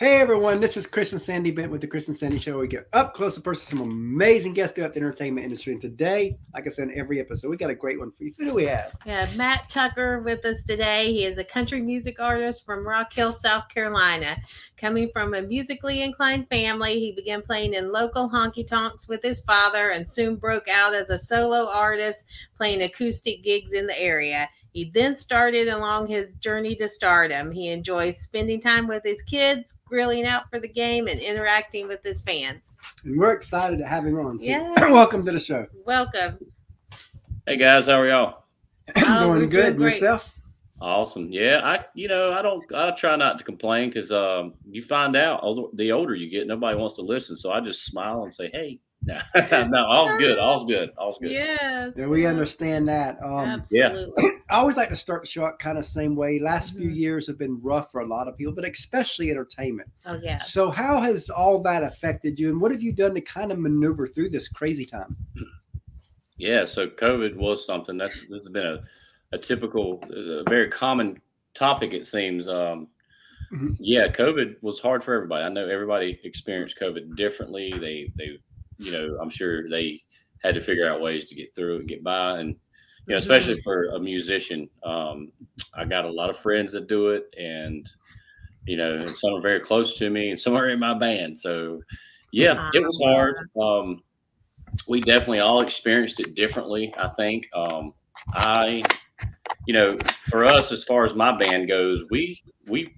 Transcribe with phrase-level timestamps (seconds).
[0.00, 2.56] Hey everyone, this is Chris and Sandy Bent with the Chris and Sandy Show.
[2.56, 5.74] We get up close and personal, some amazing guests throughout the entertainment industry.
[5.74, 8.32] And today, like I said in every episode, we got a great one for you.
[8.38, 8.96] Who do we have?
[9.04, 11.12] We have Matt Tucker with us today.
[11.12, 14.38] He is a country music artist from Rock Hill, South Carolina.
[14.78, 19.40] Coming from a musically inclined family, he began playing in local honky tonks with his
[19.40, 22.24] father and soon broke out as a solo artist,
[22.56, 24.48] playing acoustic gigs in the area.
[24.72, 27.50] He then started along his journey to stardom.
[27.50, 32.02] He enjoys spending time with his kids, grilling out for the game, and interacting with
[32.04, 32.62] his fans.
[33.04, 34.38] And we're excited to have him on.
[34.38, 34.78] So Yes.
[34.92, 35.66] welcome to the show.
[35.84, 36.38] Welcome.
[37.46, 38.44] Hey guys, how are y'all?
[38.96, 39.76] Oh, we're Doing doing good.
[39.76, 39.94] great.
[39.94, 40.34] Yourself?
[40.80, 41.30] Awesome.
[41.30, 45.14] Yeah, I you know I don't I try not to complain because um you find
[45.14, 45.42] out
[45.74, 47.36] the older you get, nobody wants to listen.
[47.36, 49.18] So I just smile and say, hey, no,
[49.68, 51.30] no, all's good, all's good, all's good.
[51.30, 51.94] Yes.
[51.96, 53.22] Yeah, we understand that.
[53.22, 53.86] Um, Yeah.
[53.88, 54.24] Absolutely.
[54.50, 56.38] I always like to start the show out kind of same way.
[56.38, 56.96] Last few Mhm.
[56.96, 59.88] years have been rough for a lot of people, but especially entertainment.
[60.06, 60.38] Oh, yeah.
[60.42, 63.58] So, how has all that affected you, and what have you done to kind of
[63.58, 65.16] maneuver through this crazy time?
[66.36, 66.64] Yeah.
[66.64, 68.82] So COVID was something that's this has been a
[69.32, 71.20] a typical, a very common
[71.54, 71.92] topic.
[71.92, 72.48] It seems.
[72.48, 72.88] Um,
[73.52, 73.76] Mhm.
[73.80, 75.44] Yeah, COVID was hard for everybody.
[75.44, 77.70] I know everybody experienced COVID differently.
[77.78, 78.38] They they
[78.80, 80.02] you know I'm sure they
[80.42, 82.38] had to figure out ways to get through and get by.
[82.38, 82.56] And
[83.06, 85.32] you know especially for a musician um,
[85.74, 87.88] i got a lot of friends that do it and
[88.66, 91.38] you know and some are very close to me and some are in my band.
[91.38, 91.80] So
[92.32, 93.48] yeah it was hard.
[93.60, 94.02] Um,
[94.86, 97.48] we definitely all experienced it differently i think.
[97.54, 97.92] Um,
[98.34, 98.82] i
[99.66, 99.98] you know
[100.30, 102.94] for us as far as my band goes we we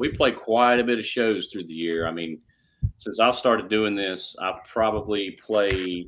[0.00, 2.06] we play quite a bit of shows through the year.
[2.06, 2.40] I mean
[3.00, 6.06] since i started doing this i probably play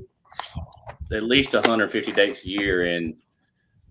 [1.12, 3.14] at least 150 dates a year and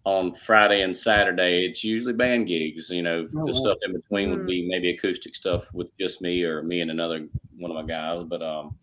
[0.05, 3.59] on friday and saturday it's usually band gigs you know Oh, the wow.
[3.59, 4.31] stuff in between Mm.
[4.37, 7.83] would be maybe acoustic stuff with just me or me and another one of my
[7.83, 8.75] guys but um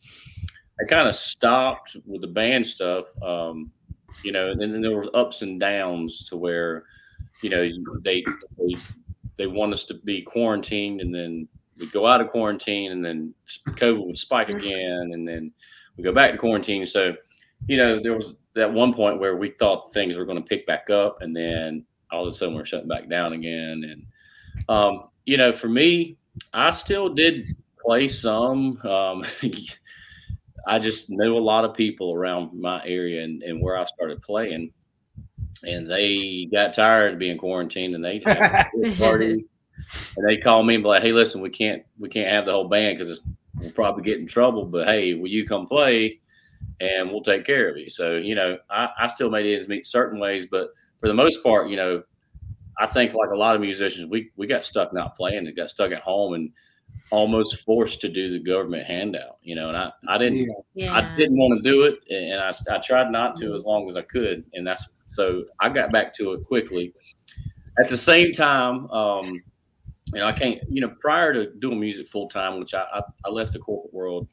[0.81, 3.71] i kind of stopped with the band stuff um
[4.25, 6.85] you know and then there was ups and downs to where
[7.43, 7.69] you know
[8.03, 8.25] they
[8.59, 8.75] they,
[9.37, 13.35] they want us to be quarantined and then we go out of quarantine and then
[13.71, 15.53] covid would spike again and then
[15.97, 17.15] we go back to quarantine so
[17.67, 20.67] you know, there was that one point where we thought things were going to pick
[20.67, 23.85] back up, and then all of a sudden we're shutting back down again.
[23.85, 26.17] And um, you know, for me,
[26.53, 27.49] I still did
[27.81, 28.79] play some.
[28.87, 29.25] Um,
[30.67, 34.21] I just knew a lot of people around my area and, and where I started
[34.21, 34.73] playing,
[35.63, 39.45] and they got tired of being quarantined, and they had a party,
[40.17, 42.53] and they called me and be like, "Hey, listen, we can't we can't have the
[42.53, 43.21] whole band because
[43.57, 46.21] we'll probably get in trouble, but hey, will you come play?"
[46.81, 47.91] and we'll take care of you.
[47.91, 51.43] So, you know, I, I still made ends meet certain ways, but for the most
[51.43, 52.03] part, you know,
[52.79, 55.71] I think like a lot of musicians, we, we got stuck not playing and got
[55.71, 56.51] stuck at home and
[57.11, 60.55] almost forced to do the government handout, you know, and I, I didn't, Yeah.
[60.75, 60.95] Yeah.
[60.95, 61.99] I didn't want to do it.
[62.11, 64.45] And I, I tried not to as long as I could.
[64.55, 66.95] And that's, so I got back to it quickly.
[67.81, 69.33] At the same time, um,
[70.15, 73.03] you know, I can't, you know, prior to doing music full time, which I, I,
[73.25, 74.29] I left the corporate world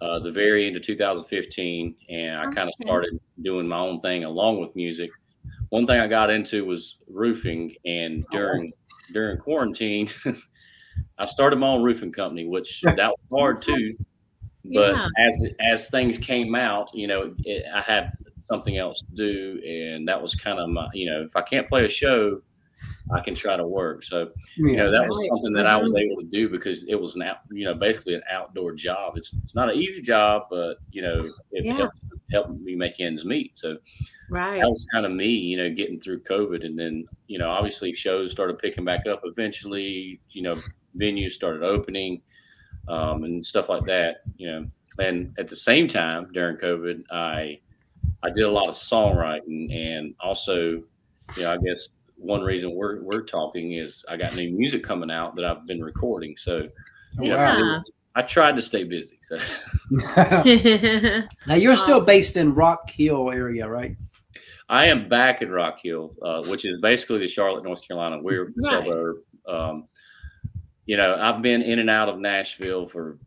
[0.00, 4.24] uh, the very end of 2015, and I kind of started doing my own thing
[4.24, 5.10] along with music.
[5.70, 8.72] One thing I got into was roofing, and during
[9.12, 10.08] during quarantine,
[11.18, 13.94] I started my own roofing company, which that was hard too.
[14.72, 15.08] But Yeah.
[15.18, 20.08] as as things came out, you know, it, I had something else to do, and
[20.08, 22.40] that was kind of my, you know, if I can't play a show,
[23.14, 24.02] I can try to work.
[24.04, 24.32] So
[24.68, 27.22] you know that was something that I was able to do because it was an
[27.22, 29.16] out, you know, basically an outdoor job.
[29.16, 31.76] It's it's not an easy job, but you know, it Yeah.
[31.76, 32.00] helped
[32.32, 33.58] helped me make ends meet.
[33.58, 33.78] So
[34.28, 34.60] Right.
[34.60, 37.92] that was kind of me, you know, getting through COVID, and then you know, obviously
[37.92, 39.20] shows started picking back up.
[39.24, 40.62] Eventually, you know,
[40.98, 42.22] venues started opening,
[42.88, 44.18] um, and stuff like that.
[44.36, 47.60] You know, and at the same time during COVID, I
[48.22, 50.84] I did a lot of songwriting, and also,
[51.36, 55.10] you know, I guess one reason we're we're talking is I got new music coming
[55.10, 56.36] out that I've been recording.
[56.36, 56.64] So
[57.18, 57.82] Oh, yeah, wow.
[58.16, 59.18] I tried to stay busy.
[59.22, 59.38] So
[61.46, 62.06] now you're still Awesome.
[62.06, 63.96] based in Rock Hill area, right?
[64.68, 68.18] I am back in Rock Hill, uh, which is basically the Charlotte, North Carolina.
[68.22, 68.84] We're a Right.
[68.84, 69.16] suburb.
[69.46, 69.84] Um,
[70.86, 73.18] you know, I've been in and out of Nashville for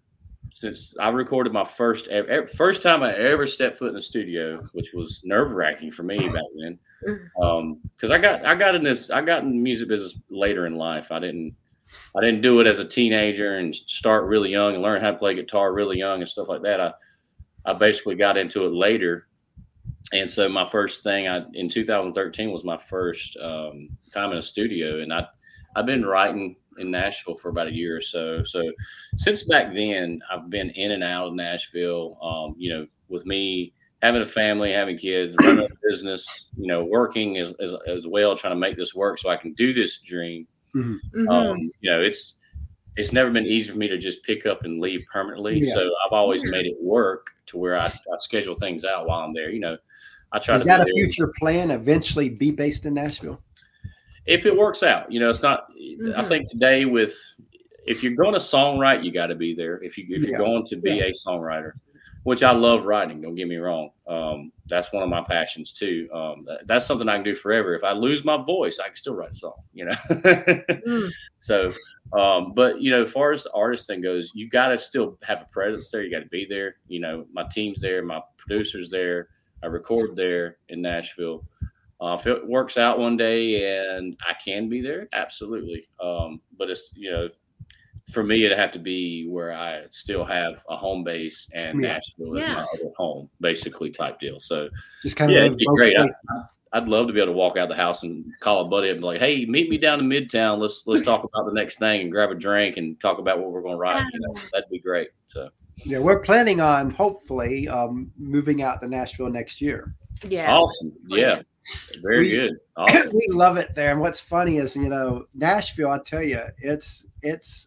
[0.54, 4.02] since I recorded my first ev- ev- first time I ever stepped foot in the
[4.02, 6.80] studio, which was nerve wracking for me back then.
[7.96, 10.76] Because I got I got in this I got in the music business later in
[10.76, 11.12] life.
[11.12, 11.56] I didn't
[12.16, 15.18] I didn't do it as a teenager and start really young and learn how to
[15.18, 16.80] play guitar really young and stuff like that.
[16.80, 16.94] I
[17.66, 19.28] I basically got into it later.
[20.14, 24.42] And so my first thing I in 2013 was my first um, time in a
[24.42, 25.28] studio, and I
[25.76, 28.44] I've been writing in Nashville for about a year or so.
[28.44, 28.72] So
[29.18, 32.18] since back then, I've been in and out of Nashville.
[32.22, 36.84] Um, you know, with me having a family, having kids, running a business, you know,
[36.84, 40.00] working as, as, as well, trying to make this work so I can do this
[40.00, 40.48] dream.
[40.76, 41.00] Mhm.
[41.30, 42.36] Um, you know, it's
[42.96, 45.60] it's never been easy for me to just pick up and leave permanently.
[45.60, 45.74] Yeah.
[45.74, 49.34] So I've always made it work to where I, I schedule things out while I'm
[49.34, 49.52] there.
[49.52, 49.78] You know,
[50.32, 51.70] I try Is to that a there future plan?
[51.72, 53.42] Eventually, be based in Nashville.
[54.26, 55.12] if it works out.
[55.12, 55.68] You know, it's not.
[55.72, 56.28] I Mhm.
[56.28, 57.16] think today with
[57.86, 59.82] if you're going to songwrite, you got to be there.
[59.82, 60.30] If you if Yeah.
[60.30, 61.72] you're going to be a songwriter,
[62.28, 63.22] which I love writing.
[63.22, 63.92] Don't get me wrong.
[64.06, 66.10] Um, that's one of my passions too.
[66.14, 67.74] Um, that- that's something I can do forever.
[67.74, 69.58] If I lose my voice, I can still write a song.
[69.74, 69.96] You know.
[70.10, 71.10] Mm.
[71.38, 71.72] so,
[72.12, 75.18] um, but you know, as far as the artist thing goes, you got to still
[75.24, 76.04] have a presence there.
[76.04, 76.76] You got to be there.
[76.90, 79.30] You know, my team's there, my producers there.
[79.64, 81.46] I record there in Nashville.
[82.02, 85.88] Uh, if it works out one day and I can be there, absolutely.
[86.02, 87.30] Um, but it's you know,
[88.12, 91.94] for me, it'd have to be where I still have a home base and Yeah.
[91.94, 92.54] Nashville is Yeah.
[92.54, 94.40] my other home, basically type deal.
[94.40, 94.70] So
[95.04, 95.98] Just kind of yeah, live it'd be great.
[95.98, 96.08] I,
[96.74, 99.00] I'd love to be able to walk out the house and call a buddy and
[99.00, 100.58] be like, "Hey, meet me down in Midtown.
[100.60, 103.52] Let's let's talk about the next thing and grab a drink and talk about what
[103.52, 105.10] we're going to write." You know, that'd be great.
[105.28, 109.96] So Yeah, we're planning on hopefully um, moving out to Nashville next year.
[110.28, 110.50] Yes.
[110.50, 111.42] awesome, yeah,
[112.02, 112.54] very We- good.
[112.78, 113.12] Awesome.
[113.14, 113.92] we love it there.
[113.92, 115.90] And what's funny is, you know, Nashville.
[115.92, 117.67] I tell you, it's it's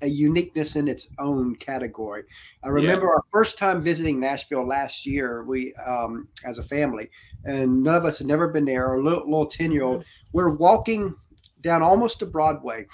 [0.00, 2.24] a uniqueness in its own category.
[2.62, 5.44] I remember our first time visiting Nashville last year.
[5.44, 7.10] We, um, as a family,
[7.44, 8.86] and none of us had never been there.
[8.86, 10.04] Our little, little ten year old.
[10.32, 11.14] We're walking
[11.62, 12.86] down almost to Broadway,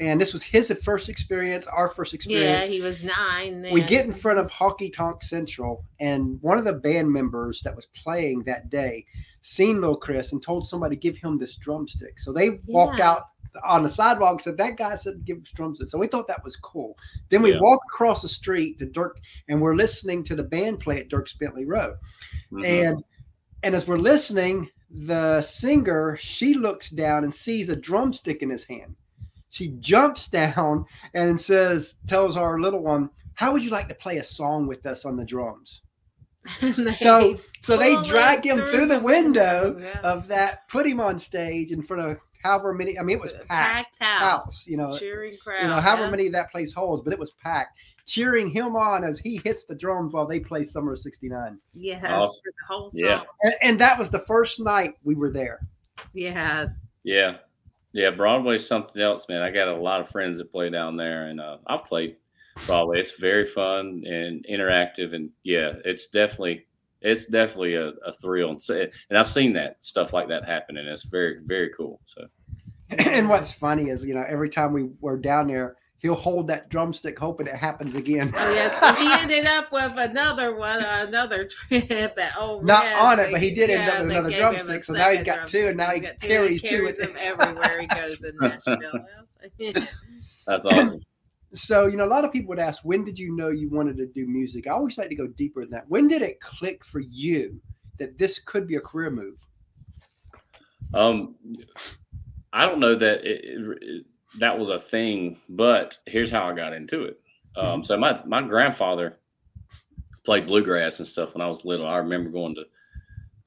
[0.00, 1.66] and this was his first experience.
[1.66, 2.66] Our first experience.
[2.66, 3.62] Yeah, he was nine.
[3.62, 3.72] Then.
[3.72, 7.76] we get in front of Honky Tonk Central, and one of the band members that
[7.76, 9.04] was playing that day
[9.40, 12.18] seen Lil Chris and told somebody give him this drumstick.
[12.18, 13.10] So they walked Yeah.
[13.10, 13.22] out
[13.64, 15.90] on the sidewalk said, That guy said give us drumsticks.
[15.90, 16.96] So we thought that was cool.
[17.30, 17.60] Then we Yeah.
[17.60, 21.38] walk across the street to Dierks, and we're listening to the band play at Dierks
[21.38, 21.96] Bentley Road.
[22.52, 22.64] Mhm.
[22.64, 23.04] And
[23.64, 28.64] and as we're listening, the singer she looks down and sees a drumstick in his
[28.64, 28.94] hand.
[29.50, 30.84] She jumps down
[31.14, 34.86] and says, tells our little one, "How would you like to play a song with
[34.86, 35.80] us on the drums?"
[36.94, 40.00] So, so they drag him through the window Yeah.
[40.02, 42.98] of that, put him on stage in front of however many.
[42.98, 45.62] I mean, it was packed packed house, house, you know, cheering crowd.
[45.62, 46.10] you know, however yeah.
[46.10, 49.74] many that place holds, but it was packed, cheering him on as he hits the
[49.74, 51.58] drums while they play Summer of '69.
[51.72, 52.34] Yes, Awesome.
[52.44, 53.00] for the whole song.
[53.02, 53.22] Yeah.
[53.42, 55.60] And, and that was the first night we were there.
[56.14, 56.68] Yes.
[57.04, 57.36] Yeah.
[57.92, 58.10] Yeah.
[58.10, 59.42] Broadway's something else, man.
[59.42, 62.16] I got a lot of friends that play down there and uh, I've played
[62.66, 63.00] Broadway.
[63.00, 65.12] It's very fun and interactive.
[65.12, 66.66] And yeah, it's definitely,
[67.00, 68.50] it's definitely a, a thrill.
[68.50, 68.60] And,
[69.10, 72.00] and I've seen that stuff like that happen and it's very, very cool.
[72.06, 72.26] So
[72.98, 76.68] and what's funny is, you know, every time we were down there, he'll hold that
[76.70, 78.32] drumstick, hoping it happens again.
[78.34, 78.98] Oh, yes.
[78.98, 82.98] he ended up with another one, another trip at Old Not Red.
[83.00, 84.92] on it, They- but he did end up with another gave him a drumstick, so
[84.94, 86.30] now he's got two, and now he drumstick.
[86.30, 89.04] carries He two carries with- them everywhere he goes in Nashville.
[90.46, 91.00] that's awesome.
[91.54, 93.96] So, you know, a lot of people would ask, when did you know you wanted
[93.96, 94.66] to do music?
[94.66, 95.88] I always like to go deeper than that.
[95.88, 97.60] When did it click for you
[97.98, 99.38] that this could be a career move?
[100.94, 101.36] Um,
[102.52, 104.06] I don't know that it, it, it-
[104.38, 107.18] that was a thing, but here's how I got into it.
[107.56, 109.20] Um, so my my grandfather
[110.22, 111.86] played bluegrass and stuff when I was little.
[111.86, 112.64] I remember going to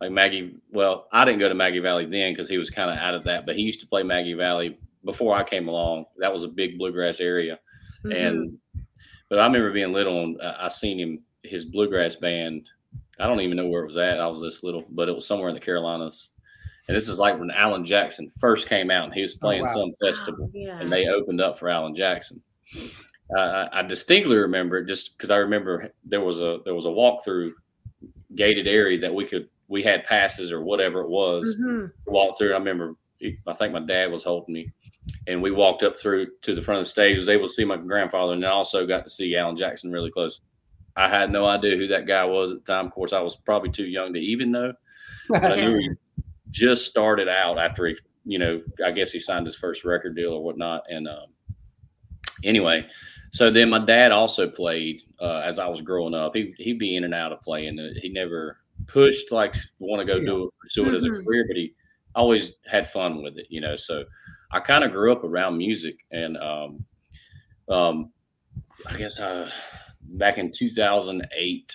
[0.02, 0.56] like Maggie.
[0.72, 3.24] Well, I didn't go to Maggie Valley then because he was kind of out of
[3.26, 6.06] that, but he used to play Maggie Valley before I came along.
[6.18, 7.60] That was a big bluegrass area,
[8.06, 8.16] Mhm.
[8.16, 8.58] and
[9.30, 12.70] but I remember being little and I seen him his bluegrass band.
[13.20, 14.20] I don't even know where it was at.
[14.20, 16.32] I was this little, but it was somewhere in the Carolinas.
[16.88, 19.74] And this is like when Alan Jackson first came out and he was playing wow.
[19.74, 20.80] some festival Oh, yeah.
[20.82, 22.42] and they opened up for Alan Jackson.
[23.38, 26.90] Uh, I distinctly remember it just because I remember there was a there was a
[26.90, 27.52] walkthrough
[28.36, 31.88] gated area that we could we had passes or whatever it was Mhm.
[32.06, 32.52] to walk through.
[32.54, 32.96] I remember
[33.48, 34.72] I think my dad was holding me,
[35.28, 37.18] and we walked up through to the front of the stage.
[37.18, 40.12] Was able to see my grandfather, and then also got to see Alan Jackson really
[40.12, 40.42] close.
[40.96, 42.88] I had no idea who that guy was at the time.
[42.88, 44.74] Of course, I was probably too young to even know.
[45.30, 45.90] But I knew he
[46.52, 50.34] just started out after he, you know, I guess he signed his first record deal
[50.34, 50.84] or whatnot.
[50.90, 51.28] And um,
[52.44, 52.86] anyway,
[53.32, 56.36] so then my dad also played uh, as I was growing up.
[56.36, 57.78] He he'd be in and out of playing.
[58.02, 61.24] He never pushed like want to go do it, pursue it as a Mhm.
[61.26, 61.74] career, but he
[62.16, 63.76] always had fun with it, you know.
[63.76, 64.04] So
[64.52, 66.86] I kind of grew up around music, and um,
[67.70, 68.12] um,
[68.88, 69.50] I guess I
[70.04, 71.74] back in 2008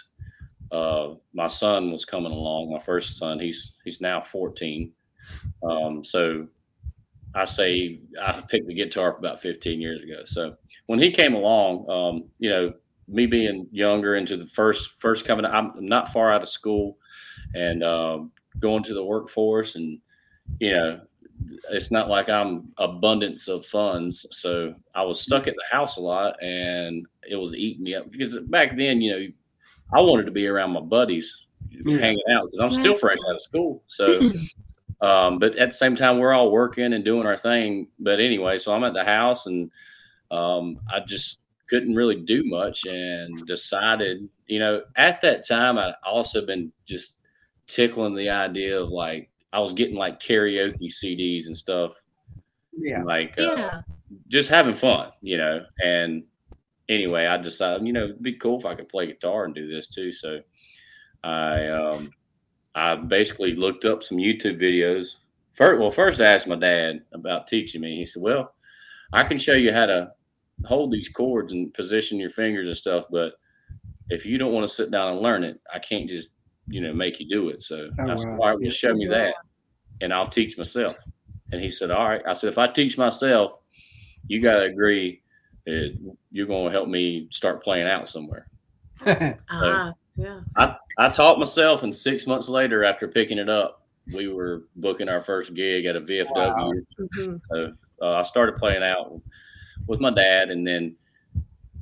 [0.73, 2.73] uh, my son was coming along.
[2.73, 4.93] My first son, he's he's now 14.
[5.62, 6.47] Um, so
[7.35, 10.25] I say I picked the guitar up about 15 years ago.
[10.25, 12.73] So when he came along, um, you know,
[13.09, 16.99] me being younger into the first first coming, I'm not far out of school,
[17.55, 20.00] and um, going to the workforce, and
[20.61, 21.00] you know,
[21.71, 24.26] it's not like I'm abundance of funds.
[24.31, 28.11] So I was stuck at the house a lot, and it was eating me up
[28.11, 29.26] because back then, you know,
[29.97, 31.99] I wanted to be around my buddies, yeah.
[31.99, 33.83] hanging out because I'm still fresh out of school.
[33.87, 34.21] So.
[35.00, 37.88] Um, but at the same time, we're all working and doing our thing.
[37.99, 39.71] But anyway, so I'm at the house and
[40.31, 45.95] um, I just couldn't really do much and decided, you know, at that time, I'd
[46.05, 47.19] also been just
[47.67, 51.95] tickling the idea of like, I was getting like karaoke CDs and stuff.
[52.76, 53.03] Yeah.
[53.03, 53.81] Like, uh, yeah.
[54.29, 55.65] just having fun, you know.
[55.83, 56.25] And
[56.88, 59.69] anyway, I decided, you know, it'd be cool if I could play guitar and do
[59.69, 60.12] this too.
[60.12, 60.41] So
[61.25, 62.11] I, um,
[62.75, 65.17] I basically looked up some YouTube videos.
[65.53, 67.97] First, well, first I asked my dad about teaching me.
[67.97, 68.53] He said, "Well,
[69.12, 70.12] I can show you how to
[70.65, 73.35] hold these chords and position your fingers and stuff, but
[74.11, 76.31] if you don't want to sit down and learn it, I can't just,
[76.68, 77.62] you know, make you do it.
[77.62, 78.38] So oh, I said, wow.
[78.38, 79.35] all right, well, show me that
[80.00, 80.96] and I'll teach myself.
[81.52, 82.23] And he said, all right.
[82.26, 83.58] I said, if I teach myself,
[84.26, 85.23] you got to agree
[85.64, 85.96] that
[86.30, 88.49] you're going to help me start playing out somewhere.
[89.06, 89.92] uh-huh.
[90.16, 90.40] yeah.
[90.56, 95.08] I, I taught myself, and six months later, after picking it up, we were booking
[95.08, 96.30] our first gig at a VFW.
[96.35, 96.73] Wow.
[97.00, 97.37] Mm-hmm.
[97.50, 99.20] So uh, I started playing out
[99.87, 100.96] with my dad, and then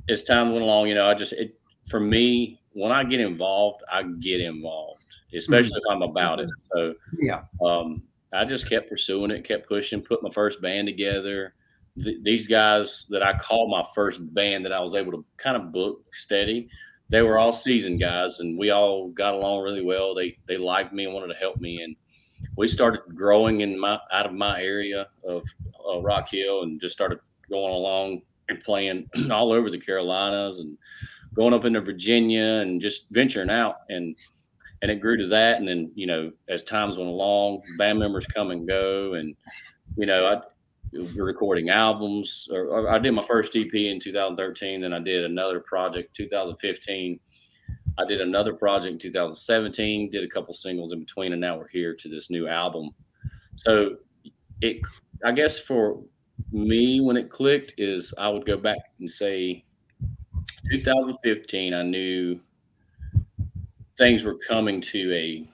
[0.09, 3.83] as time went along, you know, I just it for me when I get involved,
[3.89, 5.91] I get involved, especially mm-hmm.
[5.91, 6.49] if I'm about it.
[6.73, 8.03] So yeah, um,
[8.33, 11.53] I just kept pursuing it, kept pushing, put my first band together.
[12.03, 15.55] Th- these guys that I called my first band that I was able to kind
[15.55, 16.67] of book steady,
[17.07, 20.13] they were all seasoned guys, and we all got along really well.
[20.13, 21.95] They they liked me and wanted to help me, and
[22.57, 25.43] we started growing in my out of my area of
[25.89, 30.77] uh, Rock Hill, and just started going along and playing all over the Carolinas and
[31.35, 33.77] going up into Virginia and just venturing out.
[33.89, 34.17] And
[34.81, 35.57] and it grew to that.
[35.57, 39.13] And then you know as times went along band members come and go.
[39.13, 39.35] And
[39.97, 40.41] you know I
[41.15, 42.47] recording albums.
[42.51, 47.19] Or, or I did my first EP in 2013 then I did another project 2015
[47.97, 51.31] I did another project in 2017 did a couple singles in between.
[51.31, 52.89] And now we're here to this new album.
[53.55, 53.97] So
[54.61, 54.81] it
[55.23, 56.01] I guess for
[56.51, 59.63] me when it clicked is I would go back and say
[60.71, 62.39] 2015 I knew
[63.97, 65.47] things were coming to a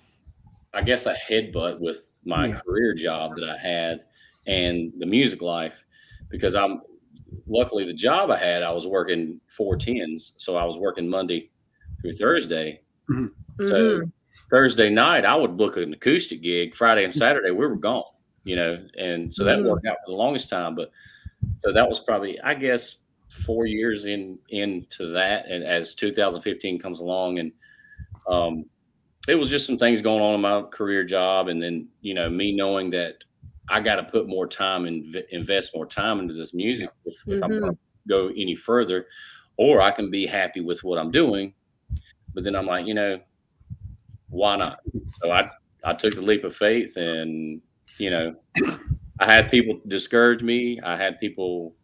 [0.73, 2.59] I guess a headbutt with my yeah.
[2.59, 4.01] career job that I had
[4.47, 5.85] and the music life
[6.29, 6.79] because I'm
[7.47, 11.49] luckily the job I had I was working four tens so I was working Monday
[12.01, 13.27] through Thursday mm-hmm.
[13.67, 14.09] so mm-hmm.
[14.49, 18.03] Thursday night I would book an acoustic gig Friday and Saturday we were gone
[18.43, 19.69] you know, and so that mm-hmm.
[19.69, 20.75] worked out for the longest time.
[20.75, 20.91] But
[21.59, 22.97] so that was probably, I guess,
[23.31, 27.51] four years in into that, and as 2015 comes along, and
[28.27, 28.65] um,
[29.27, 32.29] it was just some things going on in my career job, and then you know
[32.29, 33.15] me knowing that
[33.69, 37.33] I got to put more time and invest more time into this music if, mm-hmm.
[37.33, 39.07] if I'm going to go any further,
[39.57, 41.53] or I can be happy with what I'm doing.
[42.33, 43.19] But then I'm like, you know,
[44.29, 44.79] why not?
[45.23, 45.49] So I
[45.83, 47.61] I took the leap of faith and
[47.97, 48.35] you know,
[49.19, 50.79] I had people discourage me.
[50.81, 51.75] I had people,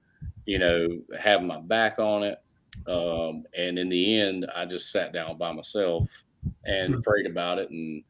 [0.48, 0.88] you know,
[1.20, 2.40] have my back on it.
[2.88, 6.10] Um, and in the end, I just sat down by myself
[6.64, 7.02] and hmm.
[7.02, 8.04] prayed about it, and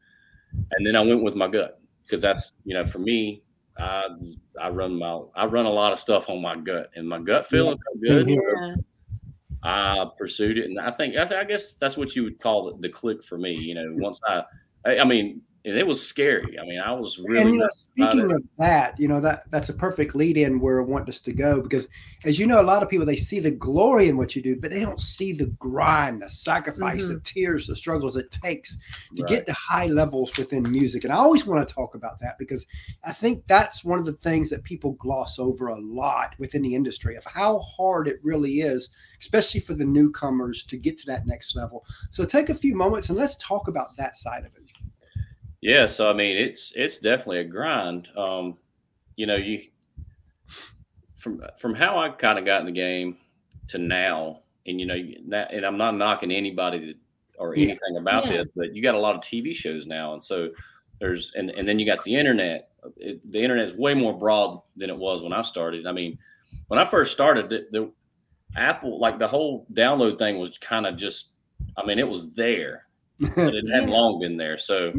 [0.70, 3.42] and then I went with my gut because that's you know for me,
[3.76, 4.06] I
[4.60, 7.44] I run my I run a lot of stuff on my gut, and my gut
[7.46, 8.28] feeling felt good.
[8.28, 8.74] Yeah.
[9.60, 12.88] I pursued it, and I think I, guess that's what you would call the, the
[12.88, 13.54] click for me.
[13.54, 14.44] You know, once I,
[14.86, 16.58] I mean, and it was scary.
[16.58, 17.42] I mean, I was really.
[17.42, 20.80] And, you know, speaking of that, you know that that's a perfect lead in where
[20.80, 21.88] I want us to go because,
[22.24, 24.56] as you know, a lot of people they see the glory in what you do,
[24.56, 27.14] but they don't see the grind, the sacrifice, mm-hmm.
[27.14, 28.78] the tears, the struggles it takes
[29.16, 29.28] to right.
[29.28, 31.04] get to high levels within music.
[31.04, 32.66] And I always want to talk about that because
[33.04, 36.74] I think that's one of the things that people gloss over a lot within the
[36.74, 38.88] industry of how hard it really is,
[39.20, 41.84] especially for the newcomers to get to that next level.
[42.10, 44.70] So take a few moments and let's talk about that side of it.
[45.60, 48.08] Yeah, so I mean, it's it's definitely a grind.
[48.16, 48.58] Um,
[49.16, 49.68] you know, you
[51.14, 53.18] from from how I kind of got in the game
[53.68, 56.96] to now, and you know, and I'm not knocking anybody that,
[57.38, 58.00] or anything yeah.
[58.00, 58.32] about yeah.
[58.32, 60.50] this, but you got a lot of TV shows now, and so
[61.00, 62.70] there's and and then you got the internet.
[62.96, 65.86] It, the internet is way more broad than it was when I started.
[65.86, 66.18] I mean,
[66.68, 67.92] when I first started, the, the
[68.56, 71.30] Apple like the whole download thing was kind of just.
[71.76, 72.86] I mean, it was there,
[73.18, 74.56] but it hadn't long been there.
[74.56, 74.92] So.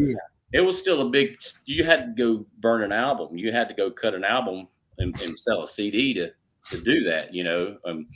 [0.54, 1.38] It was still a big.
[1.66, 3.38] You had to go burn an album.
[3.38, 6.32] You had to go cut an album and, and sell a CD to
[6.72, 7.78] to do that, you know.
[7.86, 8.08] Um,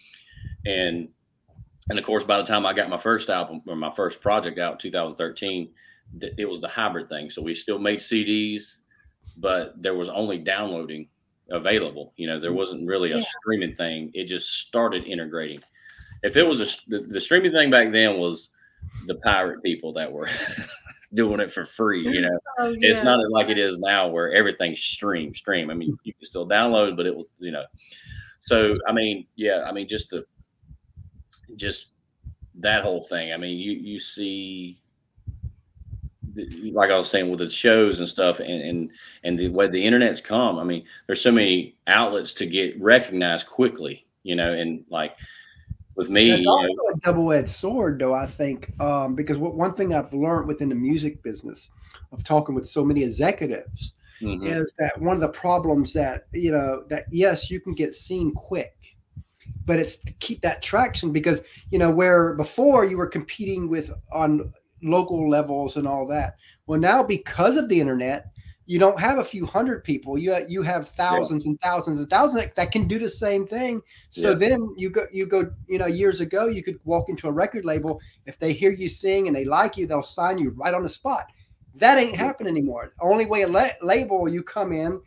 [0.65, 1.09] and
[1.89, 4.57] and of course, by the time I got my first album or my first project
[4.57, 5.69] out in 2013,
[6.21, 7.29] th- it was the hybrid thing.
[7.29, 8.77] So we still made CDs,
[9.37, 11.09] but there was only downloading
[11.51, 12.13] available.
[12.15, 13.23] You know, there wasn't really a Yeah.
[13.41, 14.11] streaming thing.
[14.13, 15.59] It just started integrating.
[16.23, 18.49] If it was a the, the streaming thing back then was
[19.07, 20.29] the pirate people that were
[21.13, 22.01] doing it for free.
[22.07, 25.69] You know, Oh, it's not like it is now where everything's stream stream.
[25.69, 27.65] I mean, you can still download, but it was you know.
[28.41, 30.25] So I mean, yeah, I mean, just the
[31.55, 31.87] just
[32.55, 33.33] that whole thing.
[33.33, 34.79] I mean, you you see.
[36.33, 38.91] the- Like I was saying with the shows and stuff, and, and
[39.23, 43.47] and the way the internet's come, I mean, there's so many outlets to get recognized
[43.47, 45.15] quickly, you know, and like
[45.95, 48.13] with me, That's you know, also a double-edged sword, though.
[48.13, 51.69] I think um, because what, one thing I've learned within the music business
[52.11, 56.51] of talking with so many executives mhm, is that one of the problems that you
[56.51, 58.75] know that yes, you can get seen quick,
[59.65, 63.91] but it's to keep that traction because you know where before you were competing with
[64.11, 66.37] on local levels and all that.
[66.65, 68.32] Well, now because of the internet,
[68.65, 70.17] you don't have a few hundred people.
[70.17, 73.81] You you have thousands and thousands and thousands that, can do the same thing.
[74.09, 74.35] So Yeah.
[74.35, 77.65] then you go you go you know years ago you could walk into a record
[77.65, 80.83] label if they hear you sing and they like you they'll sign you right on
[80.83, 81.25] the spot.
[81.75, 82.93] That ain't happening anymore.
[83.01, 85.01] Only way a la- label you come in,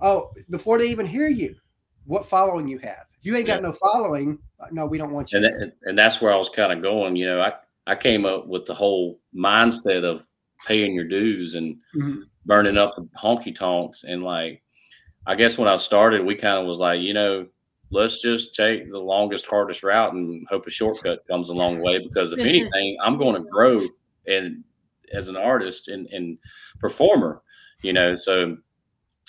[0.00, 1.56] oh before they even hear you,
[2.04, 3.06] what following you have.
[3.18, 5.38] If you ain't got no following, uh, no, we don't want you.
[5.38, 7.16] and that, and that's where I was kind of going.
[7.16, 7.54] You know, I
[7.86, 10.26] I came up with the whole mindset of
[10.66, 12.24] paying your dues and Mhm.
[12.46, 14.62] burning up the honky tonks and like
[15.26, 17.46] I guess when I started, we kind of was like, you know,
[17.90, 21.98] let's just take the longest, hardest route and hope a shortcut comes along the way.
[21.98, 23.80] Because if anything, I'm going to grow
[24.26, 24.64] and
[25.12, 26.38] as an artist and, and
[26.80, 27.42] performer,
[27.82, 28.16] you know.
[28.16, 28.56] So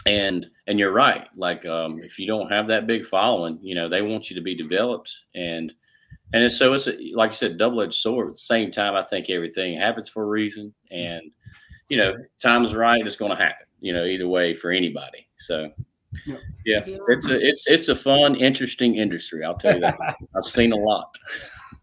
[0.06, 1.28] and and you're right.
[1.36, 4.42] Like um, if you don't have that big following, you know, they want you to
[4.42, 5.74] be developed and
[6.34, 8.28] and it's, so it's a, like I said, double edged sword.
[8.28, 11.24] At the same time, I think everything happens for a reason, and
[11.90, 13.66] you know, time's right, it's going to happen.
[13.82, 15.28] You know, either way for anybody.
[15.38, 15.72] So,
[16.26, 16.36] Yeah.
[16.66, 16.98] yeah, Yeah.
[17.10, 19.44] it's a it's it's a fun, interesting industry.
[19.44, 19.98] I'll tell you that.
[20.36, 21.18] I've seen a lot.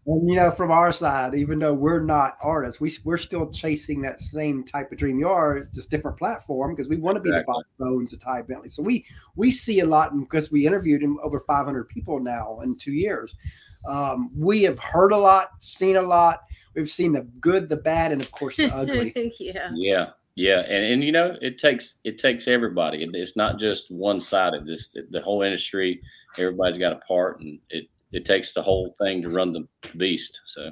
[0.05, 4.01] And you know, from our side, even though we're not artists, we we're still chasing
[4.03, 5.19] that same type of dream.
[5.19, 7.53] You are just different platform because we want to be Exactly.
[7.77, 8.69] the Bobby Bones, the Ty Bentley.
[8.69, 12.75] So we we see a lot because we interviewed him over 500 people now in
[12.77, 13.35] two years.
[13.87, 16.41] Um, we have heard a lot, seen a lot.
[16.75, 19.13] We've seen the good, the bad, and of course the ugly.
[19.39, 19.71] yeah.
[19.73, 23.03] Yeah, yeah, and and you know, it takes it takes everybody.
[23.13, 24.65] It's not just one sided.
[24.65, 26.01] This the whole industry.
[26.37, 30.41] Everybody's got a part, and it it takes the whole thing to run the beast.
[30.45, 30.71] So.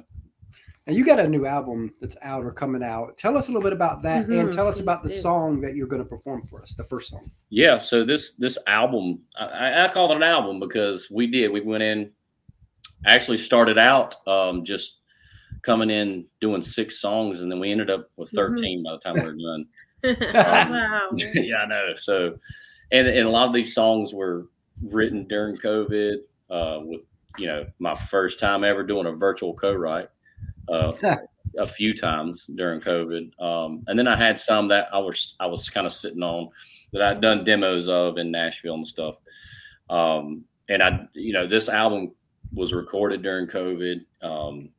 [0.86, 3.18] And you got a new album that's out or coming out.
[3.18, 5.76] Tell us a little bit about that, and Mhm, tell us about the song that
[5.76, 6.74] you're going to perform for us.
[6.74, 7.30] The first song.
[7.50, 11.52] Yeah, so this this album, I, I call it an album because we did.
[11.52, 12.10] We went in,
[13.06, 15.00] actually started out um, just
[15.62, 18.36] coming in doing six songs, and then we ended up with Mhm.
[18.36, 19.66] 13 by the time we were done.
[20.34, 21.08] wow.
[21.34, 21.94] yeah, I know.
[21.96, 22.38] So,
[22.92, 24.46] and and a lot of these songs were
[24.82, 26.18] written during COVID,
[26.50, 27.06] uh, with
[27.38, 30.08] you know my first time ever doing a virtual co-write.
[30.68, 30.92] Uh,
[31.58, 35.46] a few times during COVID, um, and then I had some that I was I
[35.46, 36.50] was kind of sitting on
[36.92, 39.16] that I'd done demos of in Nashville and stuff.
[39.90, 42.12] Um, and I, you know, this album
[42.52, 44.70] was recorded during COVID, um,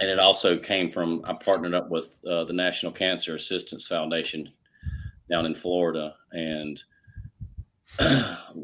[0.00, 4.52] and it also came from I partnered up with uh, the National Cancer Assistance Foundation
[5.30, 6.82] down in Florida, and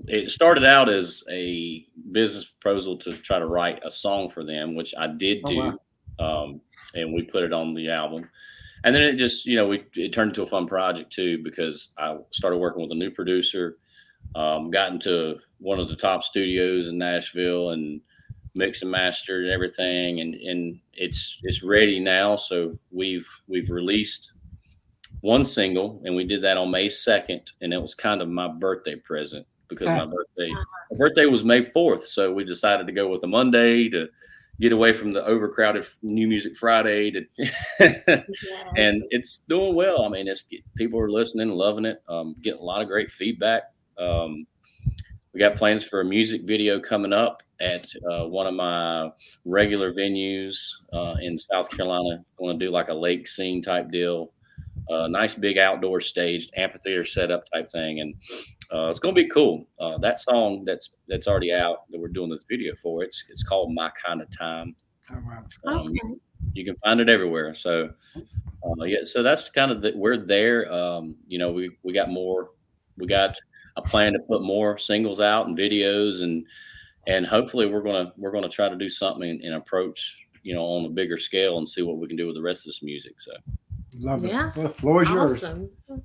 [0.07, 4.75] it started out as a business proposal to try to write a song for them,
[4.75, 5.79] which I did Oh, do,
[6.19, 6.43] wow.
[6.45, 6.61] um,
[6.95, 8.29] and we put it on the album.
[8.83, 11.93] And then it just, you know, we it turned into a fun project too because
[11.99, 13.77] I started working with a new producer,
[14.35, 18.01] um, got into one of the top studios in Nashville, and
[18.55, 22.37] mix and mastered and everything, and and it's it's ready now.
[22.37, 24.33] So we've we've released
[25.21, 28.49] one single, and we did that on May second, and it was kind of my
[28.49, 30.51] birthday present because my birthday
[30.91, 34.09] my birthday was May fourth, so we decided to go with a Monday to
[34.61, 37.25] get away from the overcrowded New Music Friday to
[38.77, 40.05] and it's doing well.
[40.05, 40.45] I mean, it's
[40.77, 43.63] people are listening, loving it, um, getting a lot of great feedback.
[44.01, 44.47] Um,
[45.33, 49.11] we got plans for a music video coming up at uh, one of my
[49.45, 50.57] regular venues
[50.93, 52.25] uh, in South Carolina.
[52.39, 54.33] Going to do like a lake scene type deal,
[54.91, 58.15] uh, nice big outdoor staged amphitheater setup type thing, and
[58.73, 59.69] uh, it's going to be cool.
[59.79, 63.45] Uh, that song that's that's already out that we're doing this video for it's it's
[63.45, 64.75] called My Kind of Time.
[65.13, 65.45] Oh, wow.
[65.73, 66.21] Um, Okay.
[66.55, 67.55] you can find it everywhere.
[67.55, 70.73] So, uh, yeah, so that's kind of the, we're there.
[70.73, 72.51] Um, you know, we we got more.
[72.97, 73.37] We got.
[73.81, 76.45] I plan to put more singles out and videos and
[77.07, 80.85] and hopefully we're gonna we're gonna try to do something and, approach you know on
[80.85, 83.21] a bigger scale and see what we can do with the rest of this music.
[83.21, 83.33] So
[83.99, 84.29] love it.
[84.29, 84.53] Yeah.
[84.57, 85.71] Well, the floor is awesome.
[85.89, 86.01] yours.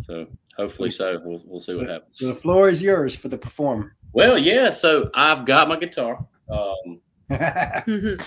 [0.00, 1.20] So hopefully so.
[1.24, 2.18] We'll we'll see so, what happens.
[2.18, 3.92] So the floor is yours for the perform.
[4.12, 4.70] Well, yeah.
[4.70, 6.24] So I've got my guitar.
[6.48, 7.00] Um,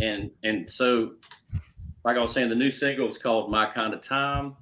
[0.00, 1.12] and and so
[2.06, 4.54] like I was saying, the new single is called My Kind of Time.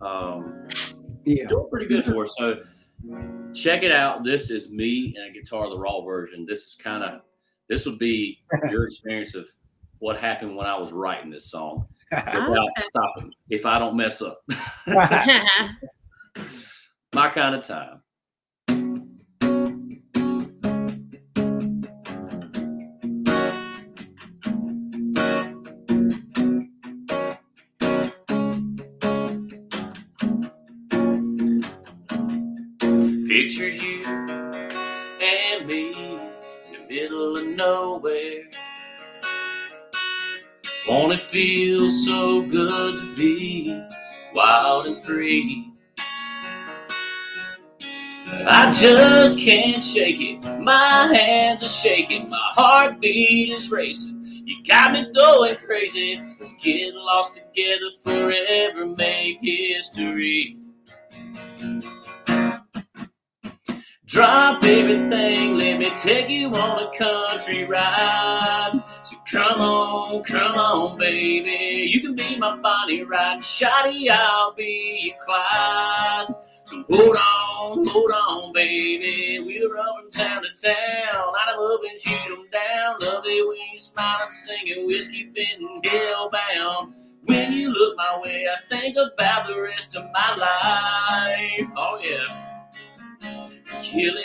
[0.00, 0.68] Um,
[1.26, 2.34] yeah, doing pretty good for us.
[2.38, 2.60] So
[3.52, 4.24] check it out.
[4.24, 6.46] This is me and a guitar, the raw version.
[6.46, 7.20] This is kind of
[7.68, 8.38] this would be
[8.70, 9.48] your experience of
[9.98, 14.40] what happened when I was writing this song without stopping if I don't mess up.
[17.14, 18.02] My kind of time.
[33.36, 38.44] Picture you and me in the middle of nowhere.
[40.88, 43.78] Won't it feel so good to be
[44.32, 45.70] wild and free?
[48.26, 50.42] I just can't shake it.
[50.62, 52.30] My hands are shaking.
[52.30, 54.22] My heartbeat is racing.
[54.46, 56.18] You got me going crazy.
[56.38, 60.56] Let's get lost together forever, make history.
[64.06, 68.80] Drop everything, let me take you on a country ride.
[69.02, 71.90] So come on, come on, baby.
[71.90, 76.36] You can be my Bonnie Ride, Shotty, I'll be your Clyde.
[76.66, 79.40] So hold on, hold on, baby.
[79.40, 81.32] We'll run from town to town.
[81.32, 82.96] Light 'em up and shoot 'em down.
[83.00, 86.94] Love it when you smile and singing whiskey bitten hellbound.
[87.24, 91.68] When you look my way, I think about the rest of my life.
[91.76, 92.55] Oh yeah.
[93.68, 94.22] Killing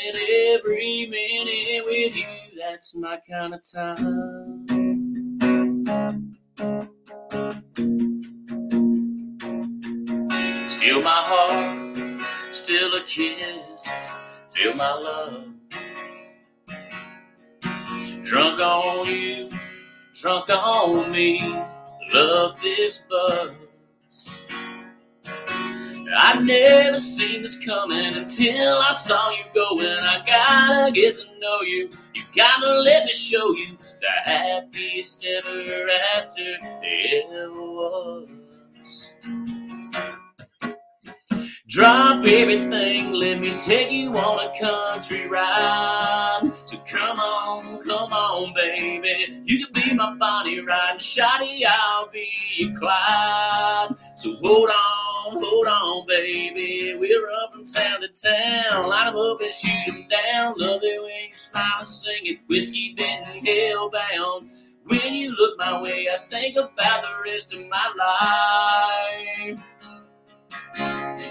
[0.56, 2.26] every minute with you,
[2.58, 4.68] that's my kind of time.
[10.70, 11.98] Still my heart,
[12.52, 14.12] still a kiss,
[14.50, 15.46] feel my love.
[18.24, 19.50] Drunk on you,
[20.14, 21.42] drunk on me,
[22.14, 23.61] love this buzz.
[26.18, 29.88] I never seen this coming until I saw you going.
[29.88, 31.90] I gotta get to know you.
[32.14, 38.30] You gotta let me show you the happiest ever after ever was.
[41.72, 46.52] Drop everything, let me take you on a country ride.
[46.66, 49.42] So come on, come on, baby.
[49.46, 53.96] You can be my Bonnie Ride, Shotty, I'll be your Clyde.
[54.16, 54.76] So hold on,
[55.40, 56.96] hold on, baby.
[56.98, 58.88] We're up from town to town.
[58.88, 60.54] Line them up and shoot them down.
[60.58, 62.40] Love it when you smile and sing it.
[62.48, 64.48] Whiskey Denton hellbound.
[64.86, 67.94] When you look my way, I think about the rest of my
[69.48, 69.64] life.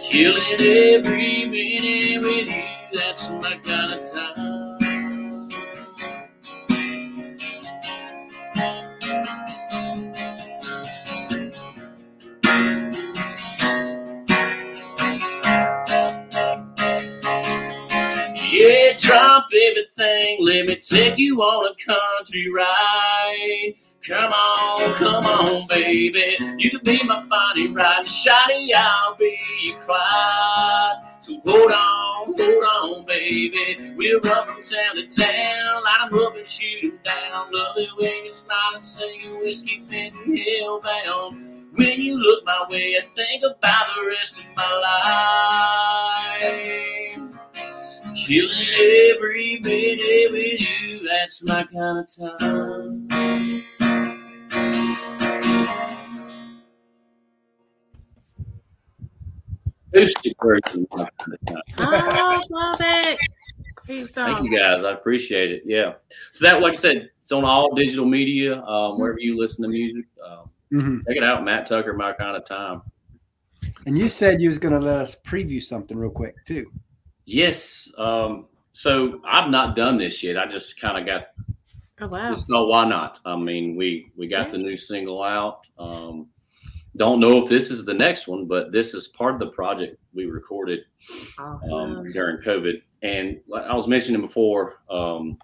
[0.03, 4.71] Killing every minute with you, that's my kind of time.
[18.71, 23.75] Yeah, drop everything, let me take you on a country ride.
[24.07, 26.37] Come on, come on, baby.
[26.59, 30.99] You can be my Bonnie Ride, Shotty, I'll be your Clyde.
[31.21, 32.65] So hold on, hold
[33.01, 33.95] on, baby.
[33.97, 37.53] We'll run from town to town, line 'em up and shoot 'em down.
[37.53, 41.67] Love it when you smile and sing whiskey bitten hellbound.
[41.75, 44.73] When you look my way, I think about the rest of my
[46.37, 47.19] life.
[48.27, 48.69] Killing
[49.13, 53.31] every minute with you, that's my kind of time.
[59.93, 60.87] acoustic version.
[61.79, 63.19] Oh, love it.
[63.87, 64.85] Thank you guys.
[64.85, 65.63] I appreciate it.
[65.67, 65.95] Yeah.
[66.33, 69.77] So that, like I said, it's on all digital media, um, wherever you listen to
[69.77, 70.05] music.
[70.25, 70.99] Um, mm-hmm.
[71.09, 72.83] Check it out, Matt Tucker, My Kind of Time.
[73.87, 76.71] And you said you was going to let us preview something real quick too.
[77.25, 77.91] Yes.
[77.99, 80.39] Um, so I've not done this yet.
[80.39, 81.27] I just kind of got.
[82.03, 82.31] Oh wow!
[82.31, 83.21] Just why not?
[83.27, 84.53] I mean, we we got yeah.
[84.53, 85.67] the new single out.
[85.79, 86.29] Um,
[86.97, 89.97] don't know if this is the next one, but this is part of the project
[90.13, 90.81] we recorded
[91.39, 91.97] um, awesome.
[91.99, 92.83] um, during COVID.
[93.03, 95.39] And I was mentioning before, um,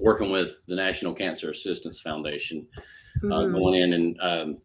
[0.00, 3.32] working with the National Cancer Assistance Foundation, uh, mm-hmm.
[3.32, 4.60] uh, going in and um,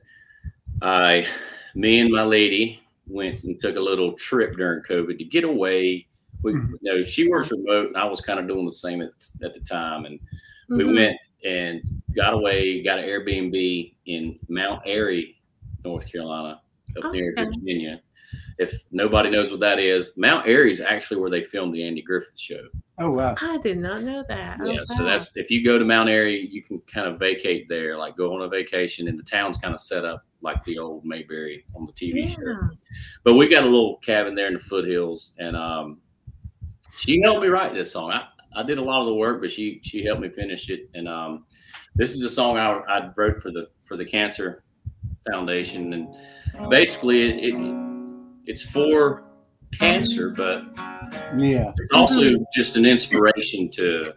[0.82, 1.28] I,
[1.76, 6.08] me and my lady, went and took a little trip during COVID to get away.
[6.44, 6.70] We, Mhm.
[6.72, 9.12] you know, she works remote, and I was kind of doing the same at,
[9.44, 10.06] at the time.
[10.06, 10.20] And
[10.70, 10.96] we Mhm.
[10.96, 11.84] went and
[12.16, 15.42] got away, got an Airbnb in Mount Airy,
[15.84, 16.62] North Carolina,
[17.04, 18.02] up near Virginia.
[18.60, 22.02] If nobody knows what that is, Mount Airy is actually where they filmed the Andy
[22.02, 22.68] Griffith show.
[23.00, 23.34] Oh wow.
[23.42, 24.60] I did not know that.
[24.66, 25.10] Yeah, Oh, so wow.
[25.12, 28.34] that's if you go to Mount Airy, you can kind of vacate there, like go
[28.36, 31.86] on a vacation, and the town's kind of set up like the old Mayberry on
[31.86, 32.70] the TV show.
[33.24, 36.02] But we got a little cabin there in the foothills, and um,
[36.98, 38.12] she helped me write this song.
[38.12, 38.24] I,
[38.56, 40.90] I did a lot of the work, but she she helped me finish it.
[40.94, 41.46] And um,
[41.96, 44.64] this is the song I, I wrote for the for the Cancer
[45.32, 47.76] Foundation, and basically it, it
[48.46, 49.24] it's for
[49.78, 50.64] cancer, but
[51.38, 51.72] Yeah.
[51.78, 54.12] it's also just an inspiration to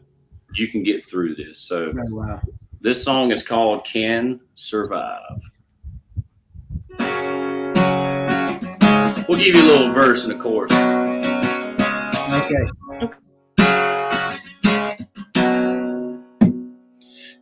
[0.55, 1.59] you can get through this.
[1.59, 2.41] So Oh, wow.
[2.81, 5.39] this song is called "Can Survive."
[9.29, 10.73] We'll give you a little verse and a chorus.
[12.33, 12.67] Okay.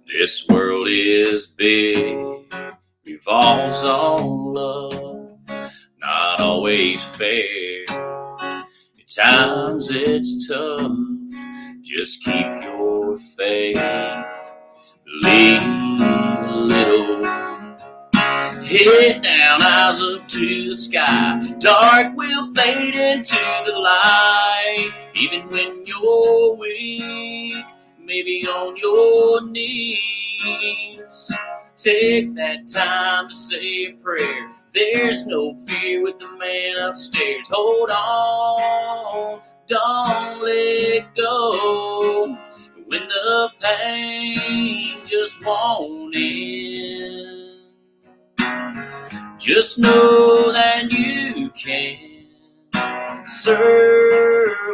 [0.06, 2.18] This world is big,
[3.06, 5.38] revolves on love,
[6.00, 7.84] not always fair.
[7.90, 10.90] At times it's tough,
[11.82, 13.76] just keep your faith.
[15.22, 16.29] Believe.
[18.70, 21.54] Head down, eyes up to the sky.
[21.58, 27.64] Dark will fade into the light, even when you're weak
[28.10, 31.32] maybe on your knees.
[31.76, 34.50] Take that time to say a prayer.
[34.74, 37.46] There's no fear with the man upstairs.
[37.50, 42.36] Hold on, don't let go.
[42.86, 47.39] When the pain just won't end,
[49.40, 52.26] just know that you can
[53.26, 54.64] survive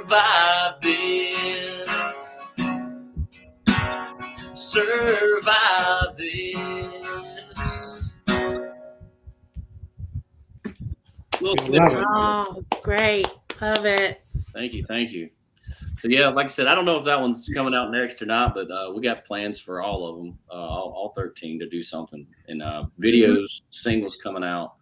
[0.81, 1.67] this
[4.77, 8.13] survive this.
[11.41, 12.05] Little Love it.
[12.15, 13.27] Oh, great.
[13.61, 14.23] Love it.
[14.53, 15.31] Thank you, thank you.
[16.07, 18.27] So yeah, like I said, I don't know if that one's coming out next or
[18.27, 21.69] not, but uh, we got plans for all of them, uh, all, all thirteen, to
[21.69, 22.25] do something.
[22.47, 24.75] And uh, videos, singles coming out.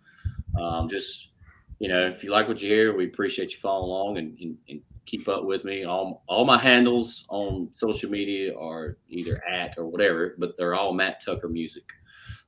[0.61, 1.31] Um, just
[1.79, 4.59] you know, if you like what you hear, we appreciate you following along and, and,
[4.69, 5.85] and keep up with me.
[5.85, 10.93] All all my handles on social media are either at or whatever, but they're all
[10.93, 11.91] Matt Tucker Music.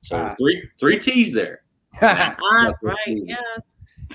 [0.01, 0.35] So Ah.
[0.37, 1.63] three three T's there.
[1.99, 2.97] Tucker right.
[3.07, 3.37] Music.
[3.39, 3.63] Yeah.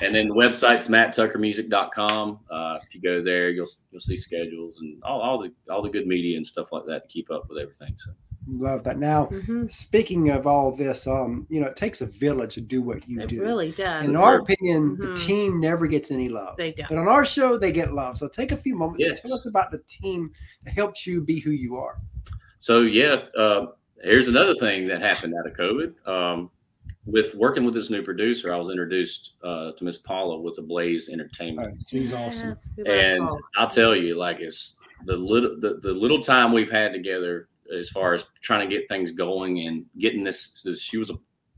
[0.01, 2.41] And then the website's matttuckermusic.com.
[2.51, 5.91] Uh, if you go there, you'll you'll see schedules and all, all the all the
[5.91, 7.95] good media and stuff like that to keep up with everything.
[7.99, 8.13] So
[8.49, 8.99] Love that.
[8.99, 12.83] Now, hmm speaking of all this, um, you know, it takes a village to do
[12.83, 13.37] what you It do.
[13.43, 14.05] It really does.
[14.05, 15.15] in our opinion, Mhm.
[15.15, 16.57] the team never gets any love.
[16.57, 16.89] they don't.
[16.89, 18.19] But on our show, they get love.
[18.19, 19.11] So take a few moments Yes.
[19.11, 20.33] and tell us about the team
[20.65, 21.99] that helped you be who you are.
[22.61, 23.67] so yeah, uh,
[24.03, 25.95] here's another thing that happened out of COVID.
[26.09, 26.51] Um,
[27.05, 30.63] with working with this new producer, I was introduced uh, to Miss Paula with the
[30.63, 31.83] Blaze Entertainment.
[31.89, 32.57] she's awesome.
[32.77, 36.93] Yes, and I'll tell you, like it's the little the, the little time we've had
[36.93, 41.11] together as far as trying to get things going and getting this, this she was
[41.11, 41.15] a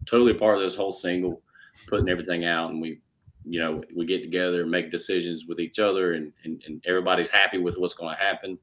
[0.07, 1.43] totally a part of this whole single,
[1.89, 3.01] putting everything out, and we
[3.45, 7.31] you know we get together and make decisions with each other, and and, and everybody's
[7.31, 8.59] happy with what's going to happen.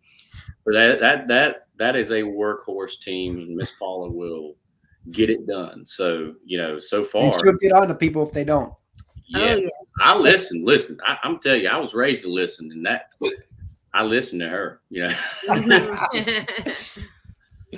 [0.65, 4.55] But that that that that is a workhorse team, and Miss Paula will
[5.09, 5.85] get it done.
[5.85, 8.73] So you know, so far, she'll get on to people if they don't.
[9.27, 9.67] yes, yeah.
[10.05, 10.63] I listen.
[10.63, 13.09] Listen, I, I'm telling you, I was raised to listen, and that
[13.93, 14.81] I listen to her.
[14.89, 15.13] You know,
[15.47, 17.07] Mhm.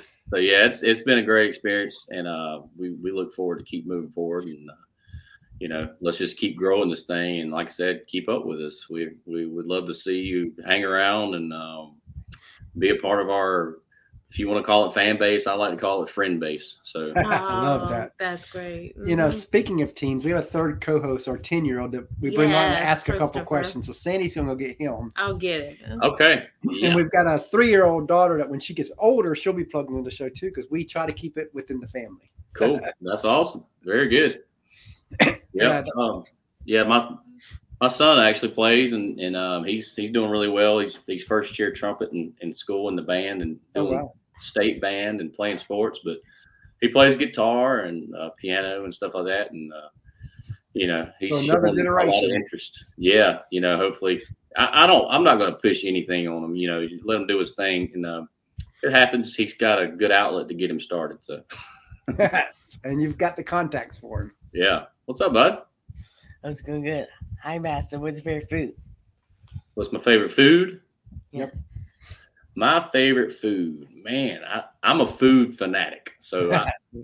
[0.28, 3.64] so yeah, it's it's been a great experience, and uh, we we look forward to
[3.64, 4.74] keep moving forward, and uh,
[5.60, 8.60] you know, let's just keep growing this thing, and like I said, keep up with
[8.60, 8.88] us.
[8.90, 11.94] We we would love to see you hang around and um,
[12.78, 13.78] be a part of our.
[14.34, 16.80] If you want to call it fan base, I like to call it friend base.
[16.82, 18.14] So I love Oh, that.
[18.18, 18.96] That's great.
[19.06, 19.32] You know, Mhm.
[19.32, 22.76] speaking of teams, we have a third co-host, our ten-year-old, that we bring on to
[22.76, 23.86] ask a couple questions.
[23.86, 25.78] So Sandy's gonna go get him, I'll get it.
[26.02, 26.46] okay,
[26.82, 30.02] and we've got a three-year-old daughter that when she gets older, she'll be plugged into
[30.02, 32.32] the show too because we try to keep it within the family.
[32.54, 32.80] cool.
[33.02, 33.64] That's awesome.
[33.84, 34.42] Very good.
[35.20, 36.24] Yeah, Yeah, um,
[36.64, 36.82] yeah.
[36.82, 37.08] My
[37.80, 40.80] my son actually plays, and and um, he's he's doing really well.
[40.80, 44.12] He's he's first year trumpet in, in school in the band and Oh wow!
[44.38, 46.00] State band and playing sports.
[46.04, 46.18] But
[46.80, 49.52] he plays guitar and uh, piano and stuff like that.
[49.52, 49.88] And uh,
[50.72, 52.30] you know, he's So another showing a lot of generation.
[52.34, 52.94] interest.
[52.98, 54.20] Yeah, you know, hopefully,
[54.56, 55.06] I, I don't.
[55.08, 56.50] I'm not going to push anything on him.
[56.50, 58.22] You know, you let him do his thing, and uh,
[58.82, 59.34] it happens.
[59.34, 61.18] He's got a good outlet to get him started.
[61.24, 61.42] So
[62.84, 64.32] and you've got the contacts for him.
[64.52, 65.62] yeah, what's up, bud?
[66.42, 67.06] That's going good.
[67.42, 67.98] Hi, Master.
[67.98, 68.74] What's your favorite food?
[69.74, 70.80] What's my favorite food?
[71.30, 71.54] Yep.
[72.56, 74.40] My favorite food, man.
[74.46, 76.14] I, I'm a food fanatic.
[76.20, 76.70] So I,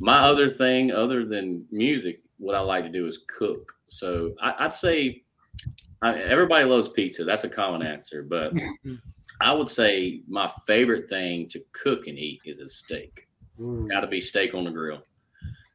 [0.00, 3.72] my other thing, other than music, what I like to do is cook.
[3.86, 5.22] So I, I'd say
[6.02, 7.24] I, everybody loves pizza.
[7.24, 8.52] That's a common answer, but
[9.40, 13.26] I would say my favorite thing to cook and eat is a steak.
[13.58, 15.02] Mm, Got to be steak on the grill,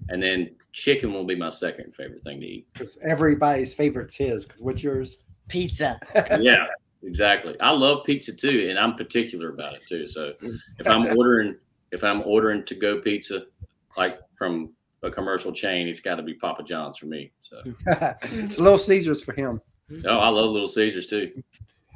[0.10, 2.67] and then chicken will be my second favorite thing to eat.
[2.74, 4.45] Because everybody's favorite's his.
[4.45, 5.17] Because what's yours?
[5.48, 6.00] Pizza.
[6.39, 6.67] yeah,
[7.03, 7.59] exactly.
[7.59, 10.07] I love pizza too, and I'm particular about it too.
[10.07, 10.55] So mm.
[10.79, 11.55] if I'm ordering,
[11.91, 13.45] if I'm ordering to go pizza,
[13.97, 14.71] like from
[15.03, 17.31] a commercial chain, it's got to be Papa John's for me.
[17.39, 17.62] So
[18.23, 19.62] it's Little Caesars for him.
[20.05, 21.31] oh, I love Little Caesars too.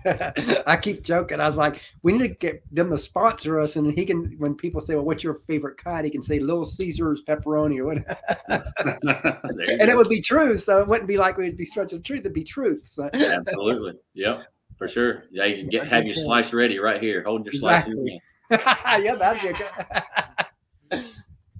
[0.68, 1.40] I keep joking.
[1.40, 4.36] I was like, we need to get them to sponsor us, and he can.
[4.38, 7.86] When people say, "Well, what's your favorite kind?" He can say Little Caesars pepperoni or
[7.86, 8.18] whatever,
[8.50, 10.58] and it would be true.
[10.58, 12.22] So it wouldn't be like we'd be stretching the truth.
[12.22, 12.84] It'd be truth.
[12.86, 13.94] So Absolutely.
[14.14, 14.46] Yep.
[14.78, 15.24] For sure.
[15.32, 17.24] Yeah, you can get have your slice ready right here.
[17.24, 18.22] Hold your slice Exactly.
[18.50, 19.04] your hand.
[19.04, 21.04] yeah, that'd be a good.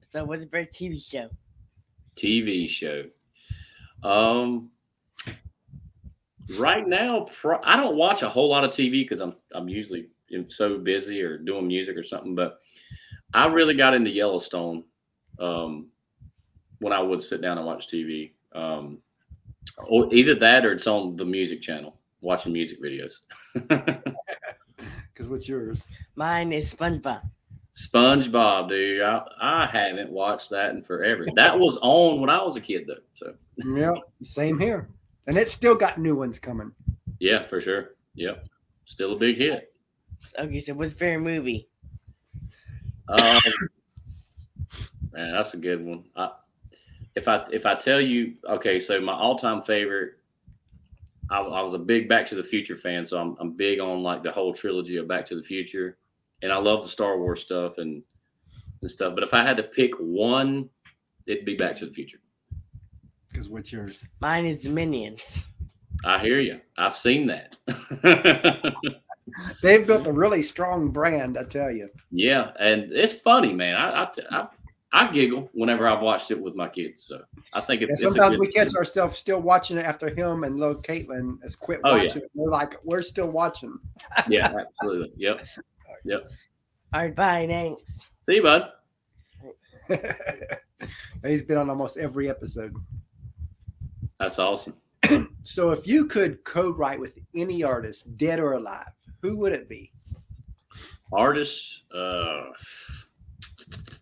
[0.10, 1.28] So, what's a favorite TV show?
[2.16, 3.06] TV show.
[4.08, 4.70] Um,
[6.60, 10.10] right now, pro- I don't watch a whole lot of TV because I'm I'm usually
[10.50, 12.36] so busy or doing music or something.
[12.36, 12.60] But
[13.34, 14.84] I really got into Yellowstone
[15.40, 15.88] um,
[16.78, 18.34] when I would sit down and watch TV.
[18.54, 19.00] Um,
[19.88, 23.20] or either that or it's on the music channel watching music videos.
[25.14, 25.86] Because what's yours?
[26.16, 27.22] Mine is SpongeBob.
[27.76, 29.04] SpongeBob, dude.
[29.04, 31.28] I, I haven't watched that in forever.
[31.36, 32.96] That was on when I was a kid, though.
[33.14, 34.90] So Yep, same here.
[35.28, 36.72] And it's still got new ones coming.
[37.20, 37.92] yeah, for sure.
[38.16, 38.48] Yep,
[38.86, 39.72] still a big hit.
[40.40, 41.68] Okay, so what's your favorite movie?
[43.08, 43.40] Um,
[45.12, 46.06] man, that's a good one.
[46.16, 46.32] I,
[47.16, 50.16] if I if I tell you, okay, so my all time favorite,
[51.34, 54.04] I, I was a big Back to the Future fan, so I'm I'm big on
[54.04, 55.98] like the whole trilogy of Back to the Future,
[56.44, 58.04] and I love the Star Wars stuff and
[58.82, 59.16] and stuff.
[59.16, 60.70] But if I had to pick one,
[61.26, 62.20] it'd be Back to the Future.
[63.32, 64.06] Because what's yours?
[64.22, 65.48] Mine is Minions.
[66.06, 66.62] I hear you.
[66.78, 67.58] I've seen that.
[69.64, 71.90] They've built a really strong brand, I tell you.
[72.12, 73.76] yeah, and it's funny, man.
[73.76, 74.48] I I, I
[74.96, 77.02] I giggle whenever I've watched it with my kids.
[77.04, 77.22] So
[77.54, 80.14] I think it's, And it's a sometimes good- we catch ourselves still watching it after
[80.14, 82.04] him and little Caitlin has quit Oh, yeah.
[82.04, 82.32] watching it.
[82.36, 83.78] We're like, we're still watching.
[84.30, 85.12] Yeah, absolutely.
[85.18, 85.46] Yep.
[86.06, 86.30] Yep.
[86.94, 87.46] All right, bye.
[87.50, 88.12] Thanks.
[88.30, 88.70] See you, bud.
[91.26, 92.74] He's been on almost every episode.
[94.20, 94.76] That's awesome.
[95.46, 98.88] So if you could co-write with any artist, dead or alive,
[99.22, 99.92] who would it be?
[101.12, 102.44] Artist, uh,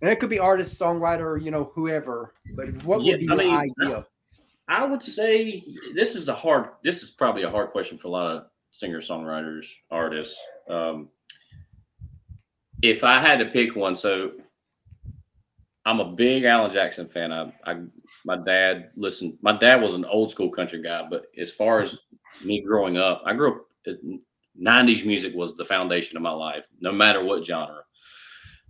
[0.01, 2.33] And it could be artist, songwriter, you know, whoever.
[2.55, 4.05] But what Yeah, would be I your mean, idea?
[4.67, 6.69] I would say this is a hard.
[6.83, 10.39] This is probably a hard question for a lot of singer songwriters, artists.
[10.69, 11.09] Um,
[12.81, 14.31] if I had to pick one, so
[15.85, 17.31] I'm a big Alan Jackson fan.
[17.31, 17.81] I, I,
[18.25, 19.37] my dad listened.
[19.41, 21.97] My dad was an old school country guy, but as far as
[22.43, 23.65] me growing up, I grew up.
[24.61, 27.83] 90s music was the foundation of my life, no matter what genre.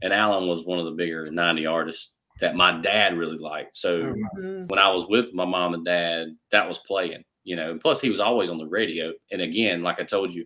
[0.02, 3.76] And Alan was one of the bigger 90 artists that my dad really liked.
[3.78, 4.70] So Mhm.
[4.70, 7.78] when I was with my mom and dad, that was playing, you know.
[7.78, 9.14] Plus, he was always on the radio.
[9.32, 10.46] And again, like I told you,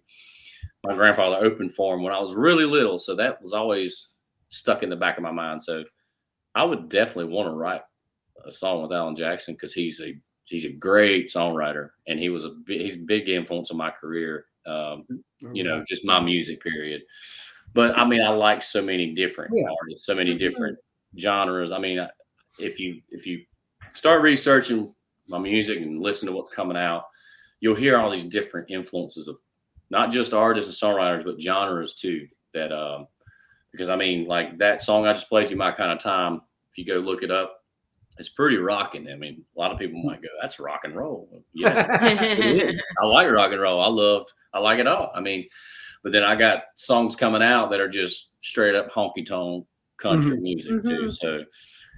[0.83, 4.15] my grandfather opened for him when I was really little, so that was always
[4.49, 5.61] stuck in the back of my mind.
[5.63, 5.83] So
[6.53, 7.81] I would definitely want to write
[8.45, 10.13] a song with Alan Jackson because he's a
[10.45, 13.89] he's a great songwriter, and he was a bi- he's a big influence on my
[13.89, 14.45] career.
[14.67, 15.05] Um,
[15.53, 17.01] you know, just my music period.
[17.75, 19.65] But I mean, I like so many different Yeah.
[19.81, 20.79] artists, so many different
[21.19, 21.71] genres.
[21.73, 21.99] I mean,
[22.57, 23.41] if you if you
[23.93, 24.95] start researching
[25.27, 27.03] my music and listen to what's coming out,
[27.59, 29.37] you'll hear all these different influences of
[29.89, 32.25] not just artists and songwriters, but genres too.
[32.53, 33.07] That um,
[33.73, 36.41] because I mean, like that song I just played you, my kind of time.
[36.71, 37.61] If you go look it up,
[38.17, 39.09] it's pretty rocking.
[39.11, 42.85] I mean, a lot of people might go, "That's rock and roll." Yeah, it is.
[43.01, 43.81] I like rock and roll.
[43.81, 44.31] I loved.
[44.53, 45.11] I like it all.
[45.13, 45.45] I mean,
[46.05, 49.65] but then I got songs coming out that are just straight up honky tonk
[49.97, 51.05] country music too.
[51.05, 51.11] Mhm.
[51.11, 51.43] So,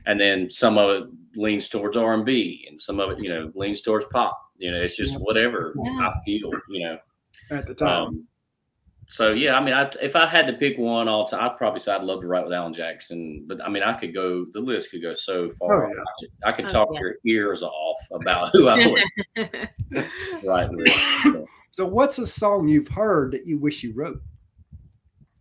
[0.05, 1.03] and then some of it
[1.35, 4.39] leans towards R and B, and some of it, you know, leans towards pop.
[4.57, 6.07] You know, it's just whatever Yeah.
[6.09, 6.49] I feel.
[6.69, 6.97] You know.
[7.51, 8.07] at the time.
[8.07, 8.27] Um,
[9.09, 11.79] so yeah, I mean, I, if I had to pick one all time, I'd probably
[11.79, 13.45] say I'd love to write with Alan Jackson.
[13.47, 14.45] But I mean, I could go.
[14.51, 15.85] The list could go so far.
[15.85, 15.95] Oh, yeah.
[16.01, 16.99] I could, I could Oh, talk yeah.
[17.01, 19.69] your ears off about who I would
[20.43, 20.89] write with.
[21.23, 21.45] So,
[21.77, 24.19] so what's a song you've heard that you wish you wrote?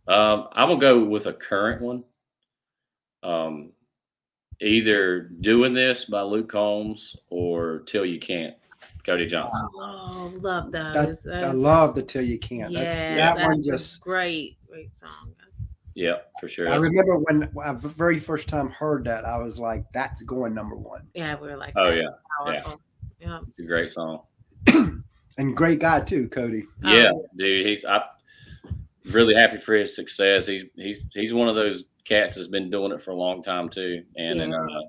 [0.06, 2.04] Um, I'm gonna go with a current one.
[3.22, 3.72] Um,
[4.60, 8.54] either doing this by Luke Combs or Till You Can't,
[9.02, 9.66] Cody Johnson.
[9.76, 10.94] Oh, love those.
[10.94, 12.70] That's, those I love the till you can't.
[12.70, 14.00] Yeah, that's, that's, that one a just.
[14.02, 15.32] great, great song.
[15.94, 16.66] Yeah, for sure.
[16.68, 20.52] I That's- remember when I very first time heard that, I was like, "That's going
[20.52, 22.80] number one." Yeah, we were like, Oh, that's yeah, powerful.
[23.18, 23.40] Yeah.
[23.48, 24.20] It's a great song.
[25.38, 26.66] And great guy too, Cody.
[26.82, 28.02] Yeah, dude, he's I'm
[29.12, 30.46] really happy for his success.
[30.46, 33.68] He's he's he's one of those cats that's been doing it for a long time
[33.68, 34.80] too, and, and uh,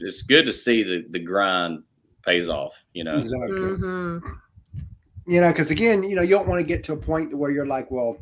[0.00, 1.82] it's good to see the the grind
[2.24, 2.84] pays off.
[2.92, 3.68] You know, Exactly.
[3.68, 4.18] hmm
[5.26, 7.50] You know, because again, you know, you don't want to get to a point where
[7.50, 8.18] you're like, well,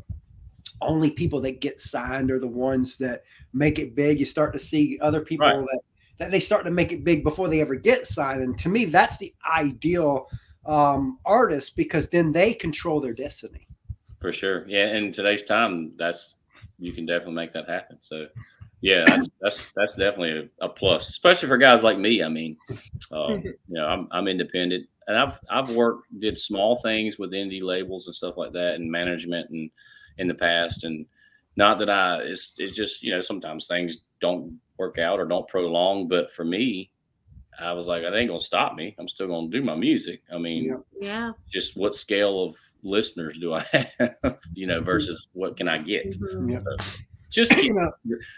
[0.81, 3.23] only people that get signed are the ones that
[3.53, 4.19] make it big.
[4.21, 5.57] You start to see other people Right.
[5.59, 5.81] that
[6.19, 8.41] that they start to make it big before they ever get signed.
[8.41, 10.29] And to me, that's the ideal
[10.67, 13.67] um, artist because then they control their destiny.
[14.17, 14.67] for sure.
[14.69, 16.37] Yeah, in today's time, that's
[16.79, 17.99] you can definitely make that happen.
[18.01, 18.27] So,
[18.81, 22.23] yeah, that's that's, that's definitely a, a plus, especially for guys like me.
[22.23, 22.57] I mean,
[23.13, 27.63] um, you know, I'm I'm independent, and I've I've worked did small things with indie
[27.63, 29.71] labels and stuff like that, and management and
[30.19, 31.07] in the past, and
[31.57, 35.49] not that I it's it's just you know sometimes things don't work out or don't
[35.49, 36.91] prolong, but for me.
[37.61, 38.95] I was like, it ain't gonna stop me.
[38.99, 40.23] I'm still gonna do my music.
[40.33, 40.77] I mean, Yeah.
[41.01, 41.33] Yeah.
[41.53, 46.11] just what scale of listeners do I have, you know, versus what can I get?
[46.11, 46.63] Mhm.
[46.63, 46.77] So
[47.31, 47.91] just keep You know,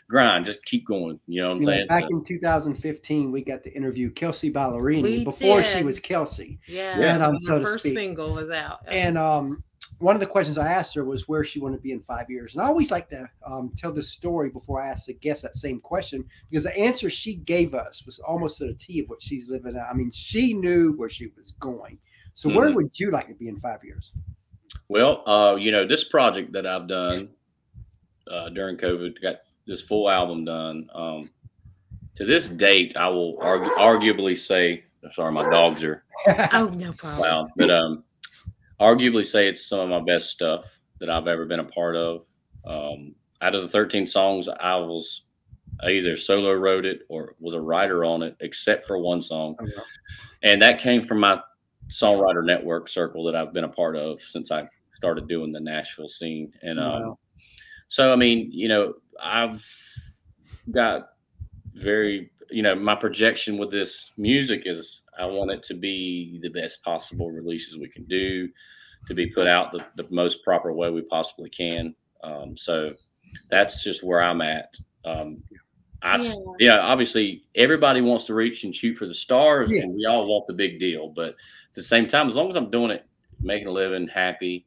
[0.08, 1.20] grind, just keep going.
[1.26, 1.86] You know what I'm you know, saying?
[1.88, 6.58] back So- in 2015, we got to interview Kelsea Ballerini We before she was Kelsea.
[6.66, 6.98] Yeah.
[6.98, 7.94] Yeah, um, when so her to first speak.
[7.94, 8.78] single was out.
[8.86, 9.62] And um,
[9.98, 12.28] one of the questions I asked her was where she wanted to be in five
[12.28, 12.54] years.
[12.54, 15.54] And I always like to um, tell this story before I ask the guest that
[15.54, 19.22] same question because the answer she gave us was almost to the T of what
[19.22, 19.86] she's living at.
[19.90, 21.98] I mean, she knew where she was going.
[22.34, 22.74] So, where Mhm.
[22.74, 24.12] would you like to be in five years?
[24.88, 27.30] well, uh, you know, this project that I've done
[28.30, 29.36] uh, during COVID, got
[29.66, 30.88] this full album done.
[30.94, 31.28] Um,
[32.16, 36.04] to this date, I will argu- arguably say, sorry, my dogs are
[36.52, 37.20] oh, no problem.
[37.20, 38.04] loud, but um,
[38.80, 42.24] arguably say it's some of my best stuff that I've ever been a part of.
[42.64, 45.22] Um, out of the 13 songs, I was
[45.82, 49.56] I either solo wrote it or was a writer on it, except for one song,
[49.60, 49.82] Oh, yeah.
[50.42, 51.40] and that came from my
[51.88, 54.66] songwriter network circle that I've been a part of since I
[54.96, 56.50] started doing the Nashville scene.
[56.62, 57.18] And um, Wow.
[57.88, 59.62] so, I mean, you know, I've
[60.70, 61.08] got
[61.74, 66.50] very, you know, my projection with this music is I want it to be the
[66.50, 68.48] best possible releases we can do,
[69.06, 71.94] to be put out the, the most proper way we possibly can.
[72.22, 72.92] Um, so
[73.50, 74.76] that's just where I'm at.
[75.04, 75.42] Um,
[76.02, 76.78] I, s- yeah.
[76.78, 79.82] obviously everybody wants to reach and shoot for the stars, Yeah.
[79.82, 81.08] and we all want the big deal.
[81.08, 83.06] But at the same time, as long as I'm doing it,
[83.40, 84.66] making a living, happy,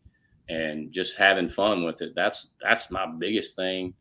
[0.50, 3.93] and just having fun with it, that's that's my biggest thing.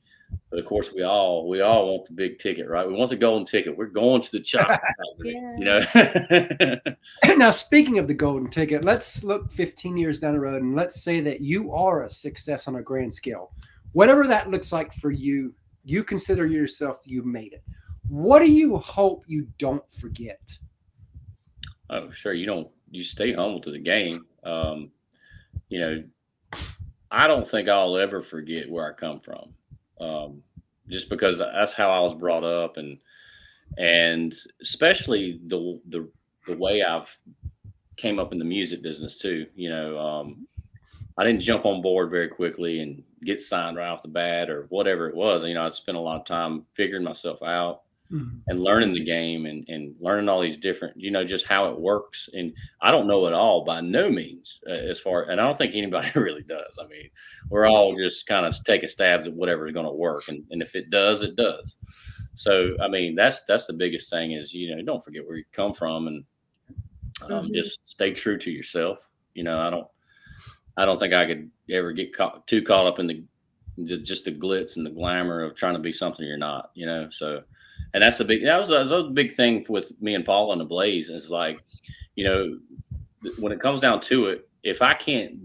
[0.51, 2.87] But of course, we all we all want the big ticket, right?
[2.87, 3.77] We want the golden ticket.
[3.77, 4.81] We're going to the chop,
[5.19, 5.85] you know.
[7.37, 11.03] now, speaking of the golden ticket, let's look 15 years down the road and let's
[11.03, 13.53] say that you are a success on a grand scale.
[13.93, 15.55] Whatever that looks like for you,
[15.85, 17.63] you consider yourself you've made it.
[18.09, 20.41] What do you hope you don't forget?
[21.91, 22.33] Oh, sure.
[22.33, 22.69] You don't.
[22.91, 24.19] You stay humble to the game.
[24.45, 24.91] Um,
[25.69, 26.05] you know,
[27.11, 29.55] I don't think I'll ever forget where I come from,
[30.01, 30.43] um,
[30.89, 32.99] just because that's how I was brought up, and
[33.77, 36.09] and especially the the
[36.47, 37.17] the way I've
[37.97, 39.47] came up in the music business too.
[39.55, 40.47] You know, um,
[41.19, 44.67] I didn't jump on board very quickly and get signed right off the bat or
[44.71, 45.45] whatever it was.
[45.45, 49.45] You know, I spent a lot of time figuring myself out and learning the game
[49.47, 52.29] and, and learning all these different, you know, just how it works.
[52.33, 55.59] And I don't know it all by no means uh, as far, and I don't
[55.59, 56.79] think anybody really does.
[56.83, 57.11] I mean,
[57.51, 60.29] we're all just kind of taking stabs at whatever is going to work.
[60.29, 61.77] And, and if it does, it does.
[62.35, 65.45] So, I mean, that's, that's the biggest thing is, you know, don't forget where you
[65.53, 66.25] come from and
[67.23, 67.55] um, Mhm.
[67.55, 69.11] just stay true to yourself.
[69.35, 69.87] You know, I don't,
[70.77, 73.25] I don't think I could ever get caught, too caught up in the,
[73.77, 76.87] the just the glitz and the glamour of trying to be something you're not, you
[76.87, 77.09] know?
[77.11, 77.43] So,
[77.95, 80.53] and that's a big that was, that was a big thing with me and Paul
[80.53, 81.09] and the Blaze.
[81.09, 81.63] Is like,
[82.17, 82.59] you know,
[83.39, 85.39] when it comes down to it, if I can't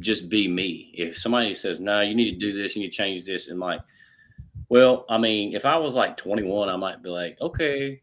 [0.00, 2.96] just be me, if somebody says, "No, you need to do this, you need to
[2.96, 3.80] change this," and like,
[4.68, 8.00] well, I mean, if I was like 21, I might be like, okay,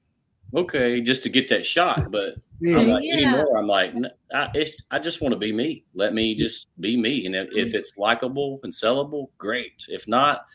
[0.56, 2.12] okay, just to get that shot.
[2.12, 3.14] But I'm like, Yeah.
[3.14, 3.94] anymore, I'm like,
[4.34, 5.86] I, it's, I just want to be me.
[5.94, 9.86] Let me just be me, and if, if it's likable and sellable, great.
[9.88, 10.46] If not.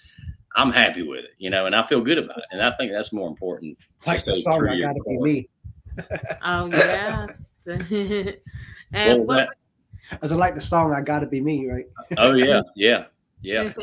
[0.57, 2.45] I'm happy with it, you know, and I feel good about it.
[2.53, 3.77] And I think that's more important.
[4.07, 5.49] Like the song, I gotta be me.
[6.43, 7.27] Oh yeah.
[7.67, 8.37] and
[8.93, 9.49] What was what- that?
[10.21, 11.87] As I like the song, I gotta be me, right?
[12.19, 13.07] Oh yeah, yeah,
[13.43, 13.73] yeah.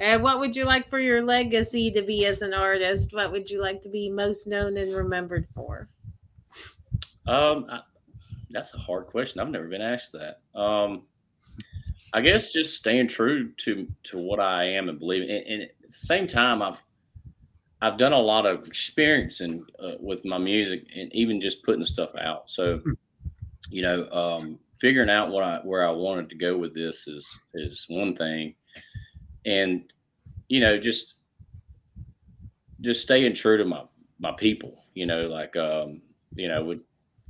[0.00, 3.12] And what would you like for your legacy to be as an artist?
[3.12, 5.90] What would you like to be most known and remembered for?
[7.26, 7.82] Um, I,
[8.48, 9.40] that's a hard question.
[9.40, 10.40] I've never been asked that.
[10.58, 11.02] Um,
[12.12, 15.22] I guess just staying true to to what I am and believe.
[15.22, 16.82] And, and at the same time, I've
[17.82, 22.14] I've done a lot of experiencing uh, with my music and even just putting stuff
[22.16, 22.50] out.
[22.50, 22.82] So,
[23.70, 27.28] you know, um, figuring out what I where I wanted to go with this is
[27.54, 28.54] is one thing,
[29.46, 29.90] and
[30.48, 31.14] you know, just
[32.80, 33.84] just staying true to my
[34.18, 34.84] my people.
[34.94, 36.02] You know, like um,
[36.34, 36.74] you know,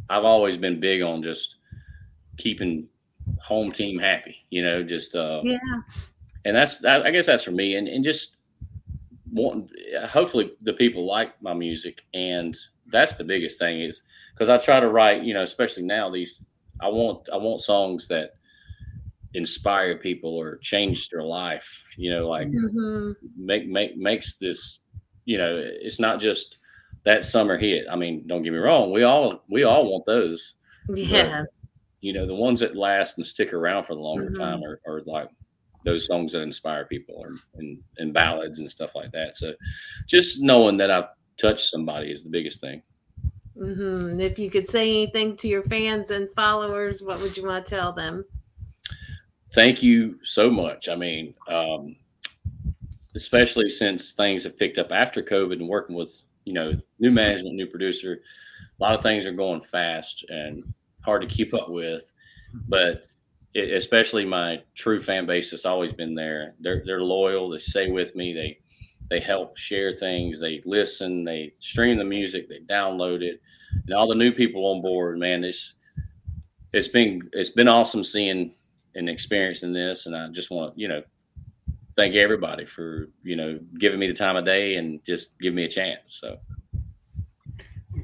[0.08, 1.56] I've always been big on just
[2.38, 2.88] keeping
[3.38, 4.36] home team happy.
[4.50, 5.58] You know, just uh, Yeah.
[6.44, 8.36] and that's I guess that's for me, and and just
[9.32, 9.68] wanting.
[10.08, 12.56] hopefully the people like my music, and
[12.86, 14.02] that's the biggest thing is
[14.34, 16.44] because I try to write, you know, especially now these
[16.80, 18.32] I want I want songs that
[19.34, 21.84] inspire people or change their life.
[21.96, 23.16] You know, like Mhm.
[23.36, 24.80] make make makes this
[25.26, 26.58] you know it's not just
[27.04, 30.54] that summer hit i mean don't get me wrong we all we all want those
[30.88, 31.66] Yes.
[32.00, 34.38] You know the ones that last and stick around for the longer Mhm.
[34.38, 35.28] time are, are like
[35.84, 39.54] those songs that inspire people or and, and ballads and stuff like that so
[40.06, 42.82] just knowing that i've touched somebody is the biggest thing
[43.56, 47.66] hmm If you could say anything to your fans and followers, what would you want
[47.66, 48.24] to tell them?
[49.52, 51.96] thank you so much i mean um,
[53.14, 57.54] especially since things have picked up after covid and working with you know new management
[57.54, 58.20] new producer
[58.78, 60.62] a lot of things are going fast and
[61.04, 62.12] hard to keep up with
[62.68, 63.04] but
[63.54, 66.54] it, especially my true fan base has always been there.
[66.60, 67.50] They're, they're loyal.
[67.50, 68.32] They stay with me.
[68.32, 68.58] They
[69.08, 70.40] they help share things.
[70.40, 71.24] They listen.
[71.24, 72.48] They stream the music.
[72.48, 73.40] They download it.
[73.72, 75.74] And all the new people on board man it's
[76.72, 78.54] it's been it's been awesome seeing
[78.94, 80.06] and experiencing this.
[80.06, 81.02] And i just want to you know
[81.96, 85.64] thank everybody for you know giving me the time of day and just give me
[85.64, 86.38] a chance so.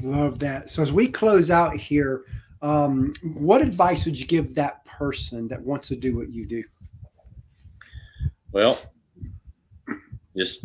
[0.03, 0.69] Love that.
[0.69, 2.25] So as we close out here,
[2.63, 6.63] um, what advice would you give that person that wants to do what you do?
[8.53, 8.79] well
[10.37, 10.65] just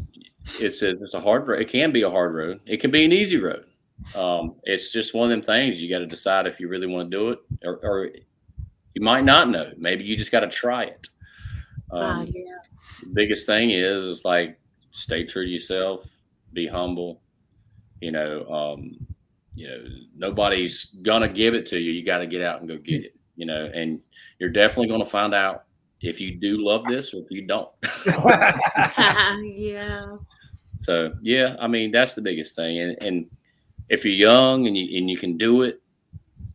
[0.60, 1.62] it's a it's a hard road.
[1.62, 2.60] It can be a hard road.
[2.66, 3.66] It can be an easy road.
[4.16, 7.12] Um, it's just one of them things you got to decide if you really want
[7.12, 8.10] to do it or, or
[8.94, 9.72] you might not know.
[9.78, 11.08] Maybe you just got to try it.
[11.92, 12.44] Um, Ah, yeah.
[13.04, 14.58] the biggest thing is is like
[14.92, 16.16] stay true to yourself
[16.54, 17.22] be humble
[18.02, 18.98] you know um
[19.54, 19.84] you know
[20.16, 23.16] nobody's gonna give it to you you got to get out and go get it
[23.36, 24.00] you know and
[24.40, 25.66] you're definitely gonna find out
[26.02, 27.70] if you do love this or if you don't
[29.56, 30.16] yeah.
[30.78, 33.30] so yeah i mean that's the biggest thing and, and
[33.90, 35.82] if you're young and you and you can do it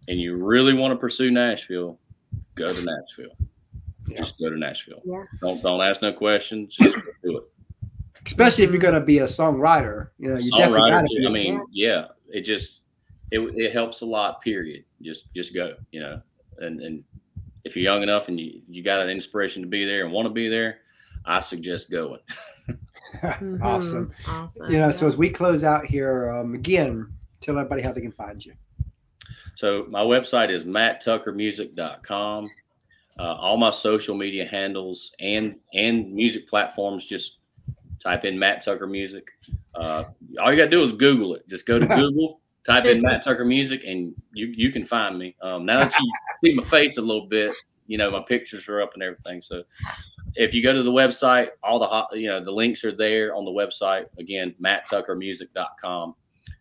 [0.09, 1.99] and you really want to pursue nashville
[2.55, 3.36] go to nashville
[4.09, 4.18] Yeah.
[4.18, 5.24] just go to nashville Yeah.
[5.40, 7.44] don't don't ask no questions just do it
[8.26, 8.90] Especially if you're mm-hmm.
[8.90, 11.20] going to be a songwriter, you know, you definitely songwriter got to too.
[11.20, 11.26] be.
[11.26, 12.82] I mean, yeah, it just
[13.31, 14.41] it it helps a lot.
[14.41, 14.85] Period.
[15.03, 15.74] Just just go.
[15.91, 16.22] You know,
[16.59, 17.05] and and
[17.64, 20.27] if you're young enough and you you got an inspiration to be there and want
[20.27, 20.79] to be there,
[21.24, 22.20] I suggest going.
[23.14, 23.61] Mhm.
[23.62, 24.12] awesome.
[24.27, 24.70] Awesome.
[24.70, 28.12] You know, so as we close out here, um, again, tell everybody how they can
[28.12, 28.55] find you.
[29.55, 32.47] So my website is matttuckermusic.com.
[33.18, 37.39] Uh, all my social media handles and and music platforms just
[37.99, 39.31] type in Matt Tucker Music.
[39.74, 40.05] Uh,
[40.39, 41.49] all you got to do is Google it.
[41.49, 45.36] Just go to Google, type in Matt Tucker Music, and you you can find me.
[45.40, 46.12] Um, now that you
[46.44, 47.52] see my face a little bit,
[47.86, 49.40] you know my pictures are up and everything.
[49.40, 49.62] So
[50.34, 53.34] if you go to the website, all the hot, you know the links are there
[53.34, 54.06] on the website.
[54.18, 56.14] Again, matttuckermusic.com.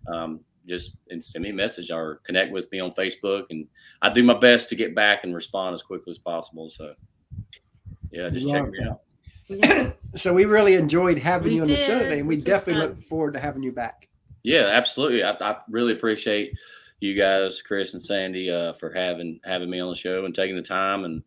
[0.07, 3.67] Um, just and send me a message or connect with me on Facebook, and
[4.01, 6.69] I do my best to get back and respond as quickly as possible.
[6.69, 6.93] So
[8.11, 8.89] yeah, just check me that.
[8.89, 9.01] out.
[9.47, 9.91] Yeah.
[10.15, 12.87] So we really enjoyed having We you on the show today, and we This definitely
[12.87, 14.07] look forward to having you back.
[14.45, 15.23] Yeah, absolutely.
[15.23, 16.53] I, I really appreciate
[16.99, 20.55] you guys, Chris and Sandy, uh, for having having me on the show and taking
[20.55, 21.23] the time and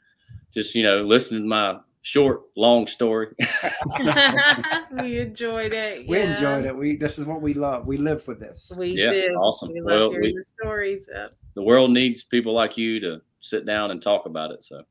[0.55, 3.35] just you know listening to my short, long story.
[5.03, 6.07] we enjoyed it.
[6.09, 6.77] We enjoyed it.
[6.77, 7.87] We this is what we love.
[7.87, 8.71] We live for this.
[8.77, 9.35] We Yeah, do.
[9.41, 9.73] awesome.
[9.73, 11.09] We love Well, hearing we- the stories.
[11.13, 11.33] Yep.
[11.55, 14.65] the world needs people like you to sit down and talk about it.
[14.65, 14.83] So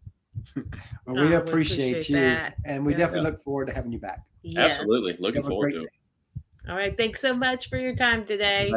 [0.56, 0.66] Well,
[1.08, 2.56] Oh, we we appreciate, appreciate you, that.
[2.66, 2.98] and we Yeah.
[3.00, 3.32] definitely Yeah.
[3.32, 4.20] look forward to having you back.
[4.44, 4.78] Yes.
[4.80, 5.90] absolutely, looking forward to it.
[6.68, 6.96] All right.
[6.98, 8.72] Thanks so much for your time today.